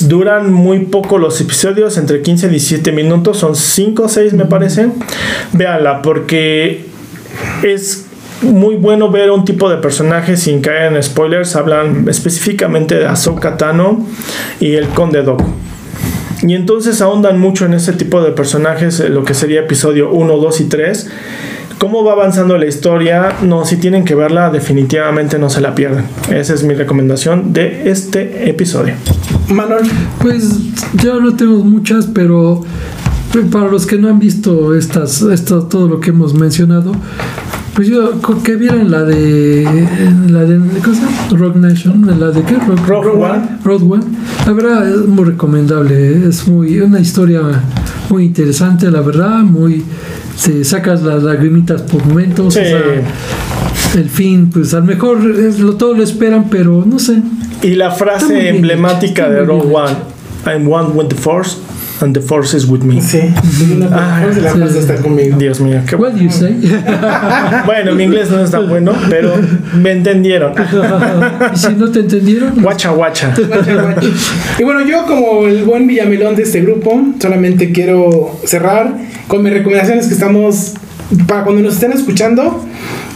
[0.00, 4.46] Duran muy poco los episodios, entre 15 y 17 minutos, son 5 o 6 me
[4.46, 4.88] parece.
[5.52, 6.84] Véanla, porque
[7.62, 8.06] es
[8.42, 11.54] muy bueno ver un tipo de personaje sin caer en spoilers.
[11.56, 14.06] Hablan específicamente de Ahsoka Tano
[14.58, 15.69] y el Conde Dooku.
[16.42, 20.60] Y entonces ahondan mucho en ese tipo de personajes, lo que sería episodio 1, 2
[20.60, 21.10] y 3.
[21.78, 23.36] ¿Cómo va avanzando la historia?
[23.42, 26.06] No, si tienen que verla, definitivamente no se la pierdan.
[26.30, 28.94] Esa es mi recomendación de este episodio.
[29.48, 29.84] Manuel.
[30.20, 30.58] Pues
[31.02, 32.62] yo no tengo muchas, pero
[33.50, 36.92] para los que no han visto estas, esto, todo lo que hemos mencionado,
[37.80, 38.12] pues yo
[38.42, 39.64] que vieron la de
[40.28, 41.28] la de ¿cómo se llama?
[41.30, 42.56] Rock Nation, la de qué?
[42.56, 43.42] Rock, Rock One.
[43.64, 44.04] Rock One.
[44.44, 47.40] La verdad es muy recomendable, es muy una historia
[48.10, 49.82] muy interesante, la verdad, muy
[50.36, 52.60] se sacas las lagrimitas por momentos, sí.
[53.96, 57.22] el fin, pues a lo mejor es, lo, todo lo esperan, pero no sé.
[57.62, 59.96] Y la frase emblemática de Rogue One,
[60.44, 61.56] I'm one with the Force
[62.02, 63.00] and the force is with me.
[63.00, 63.20] Sí,
[63.92, 64.78] ah, la sí.
[64.78, 65.38] está conmigo.
[65.38, 66.54] Dios mío, qué What do you say?
[67.66, 69.34] bueno, mi inglés no es tan bueno, pero
[69.74, 70.52] me entendieron.
[71.54, 72.54] ¿Y si no te entendieron?
[72.60, 73.34] Guacha, guacha.
[74.58, 78.94] Y bueno, yo como el buen villamelón de este grupo, solamente quiero cerrar
[79.28, 80.74] con mis recomendaciones que estamos
[81.26, 82.64] para cuando nos estén escuchando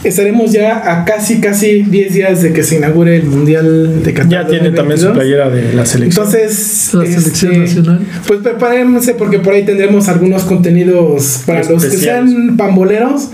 [0.09, 4.29] estaremos ya a casi, casi 10 días de que se inaugure el Mundial de Qatar.
[4.29, 6.25] Ya tiene también su playera de la selección.
[6.25, 7.99] Entonces, la selección este, nacional.
[8.27, 13.29] Pues prepárense porque por ahí tendremos algunos contenidos para los que sean pamboleros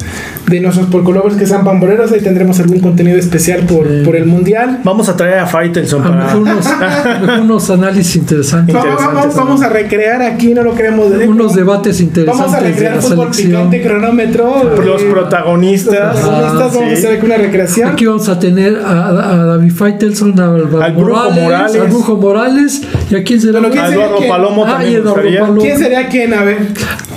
[0.51, 4.81] de nuestros porcolovers que sean pamboleros, ahí tendremos algún contenido especial por, por el mundial.
[4.83, 6.65] Vamos a traer a Faitelson para unos,
[7.41, 8.75] unos, análisis interesantes.
[8.75, 12.51] Vamos, vamos, a recrear aquí, no lo queremos de Unos debates interesantes.
[12.51, 14.75] Vamos a recrear de fútbol picante, cronómetro.
[14.83, 16.15] Los protagonistas.
[16.15, 17.89] Los protagonistas, vamos a hacer aquí una recreación.
[17.89, 22.81] Aquí vamos a tener a, a David Faitelson, a al Brujo Morales, al Brujo Morales,
[23.09, 23.59] y a quién será.
[23.59, 25.03] Bueno, ¿quién Eduardo sería Palomo ah, también.
[25.03, 25.61] Palomo.
[25.61, 26.33] ¿Quién sería quién?
[26.33, 26.57] A ver.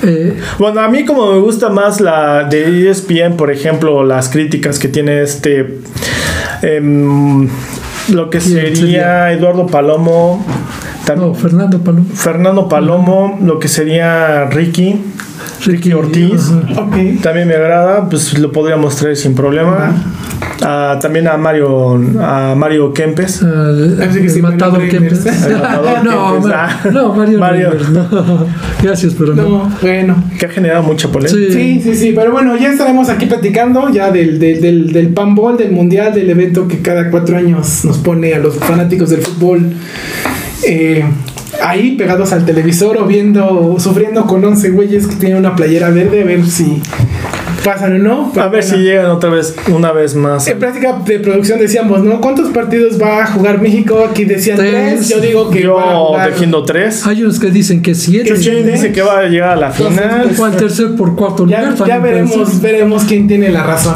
[0.02, 4.78] Eh, bueno, a mí como me gusta más la de ESPN, por ejemplo, las críticas
[4.78, 5.78] que tiene este...
[6.62, 7.48] Eh,
[8.12, 10.44] lo que sería, sería, Eduardo Palomo.
[11.16, 12.06] No, Fernando Palomo.
[12.14, 15.00] Fernando Palomo, lo que sería Ricky.
[15.64, 16.50] Ricky, Ortiz.
[16.76, 17.16] Okay.
[17.22, 19.94] También me agrada, pues lo podríamos traer sin problema.
[20.60, 23.42] Uh, también a Mario a Mario Kempes.
[23.42, 25.26] Uh, el, el matador Kempes.
[25.26, 26.50] El matador no, Kempes.
[26.50, 27.70] Ma no, Mario, Mario.
[27.70, 28.46] Rivers, no.
[28.82, 29.42] Gracias, pero no.
[29.42, 29.72] no.
[29.80, 30.24] Bueno.
[30.38, 31.52] Que ha generado mucha polémica.
[31.52, 31.52] Sí.
[31.52, 32.12] sí, sí, sí.
[32.14, 36.30] Pero bueno, ya estaremos aquí platicando ya del, del, del, del Panball, del Mundial, del
[36.30, 39.72] evento que cada cuatro años nos pone a los fanáticos del fútbol.
[40.66, 41.04] Eh,
[41.64, 46.22] ahí pegados al televisor o viendo, sufriendo con 11 güeyes que tienen una playera verde,
[46.22, 46.80] a ver si
[47.64, 48.32] pasan o no.
[48.40, 50.46] A ver si llegan otra vez, una vez más.
[50.48, 52.20] En práctica de producción decíamos, ¿no?
[52.20, 54.06] ¿Cuántos partidos va a jugar México?
[54.10, 55.08] Aquí decían tres.
[55.08, 57.06] Yo digo que Yo va a jugar- defiendo tres.
[57.06, 58.28] Hay unos que dicen que siete.
[58.30, 60.30] Que sí, dice que va a llegar a la final.
[60.38, 61.88] O al tercer por cuarto Ya, lugar.
[61.88, 63.94] ya veremos, veremos quién tiene la razón.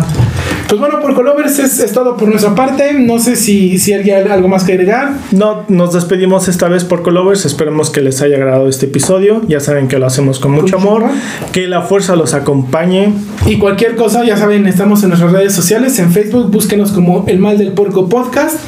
[0.68, 2.92] Pues bueno, por Colovers es, es todo por nuestra parte.
[2.92, 5.14] No sé si, si alguien algo más que agregar.
[5.30, 7.46] No, nos despedimos esta vez por Colovers.
[7.46, 9.40] Esperemos que les haya agradado este episodio.
[9.48, 11.04] Ya saben que lo hacemos con mucho amor.
[11.52, 13.14] Que la fuerza los acompañe.
[13.46, 17.38] Y cualquier cosa, ya saben, estamos en nuestras redes sociales, en Facebook, búsquenos como El
[17.38, 18.58] Mal del Porco Podcast.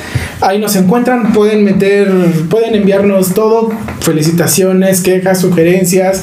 [0.43, 2.11] Ahí nos encuentran, pueden meter,
[2.49, 6.23] pueden enviarnos todo, felicitaciones, quejas, sugerencias,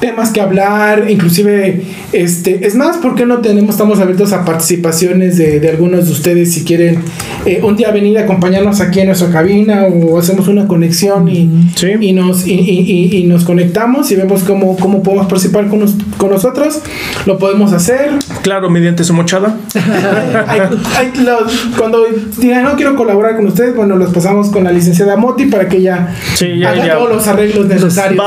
[0.00, 1.82] temas que hablar, inclusive,
[2.12, 6.12] este, es más, ¿por qué no tenemos, estamos abiertos a participaciones de, de algunos de
[6.12, 7.00] ustedes si quieren
[7.44, 11.50] eh, un día venir a acompañarnos aquí en nuestra cabina o hacemos una conexión y,
[11.76, 11.88] Sí.
[12.00, 12.80] y nos, y, y-
[13.12, 16.80] y- y nos conectamos y vemos cómo, cómo podemos participar con, nos- con nosotros,
[17.26, 18.10] lo podemos hacer.
[18.42, 19.56] Claro, mediante su mochada.
[20.48, 20.60] Hay-
[20.96, 22.04] hay los- cuando
[22.38, 25.78] digan no quiero colaborar con ustedes, bueno, los pasamos con la licenciada Moti para que
[25.78, 26.94] ella Sí, ya, haga ya.
[26.96, 28.22] todos los arreglos necesarios.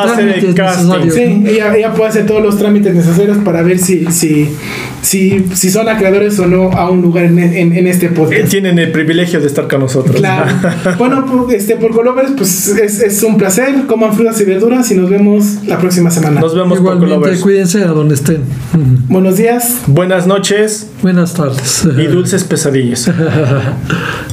[1.13, 4.49] Sí, ella, ella puede hacer todos los trámites necesarios para ver si, si,
[5.03, 8.49] si, si son acreedores o no a un lugar en, en- en este Eh, podcast.
[8.49, 10.15] Tienen el privilegio de estar con nosotros.
[10.15, 10.45] Claro.
[10.97, 13.85] Bueno, por, este, por Colovers, pues es, es un placer.
[13.87, 16.39] Coman frutas y verduras y nos vemos la próxima semana.
[16.41, 17.41] Nos vemos Igualmente, Colovers.
[17.41, 18.41] cuídense a donde estén.
[19.09, 19.81] Buenos días.
[19.87, 21.83] Buenas noches Buenas tardes.
[21.97, 23.09] y dulces pesadillas.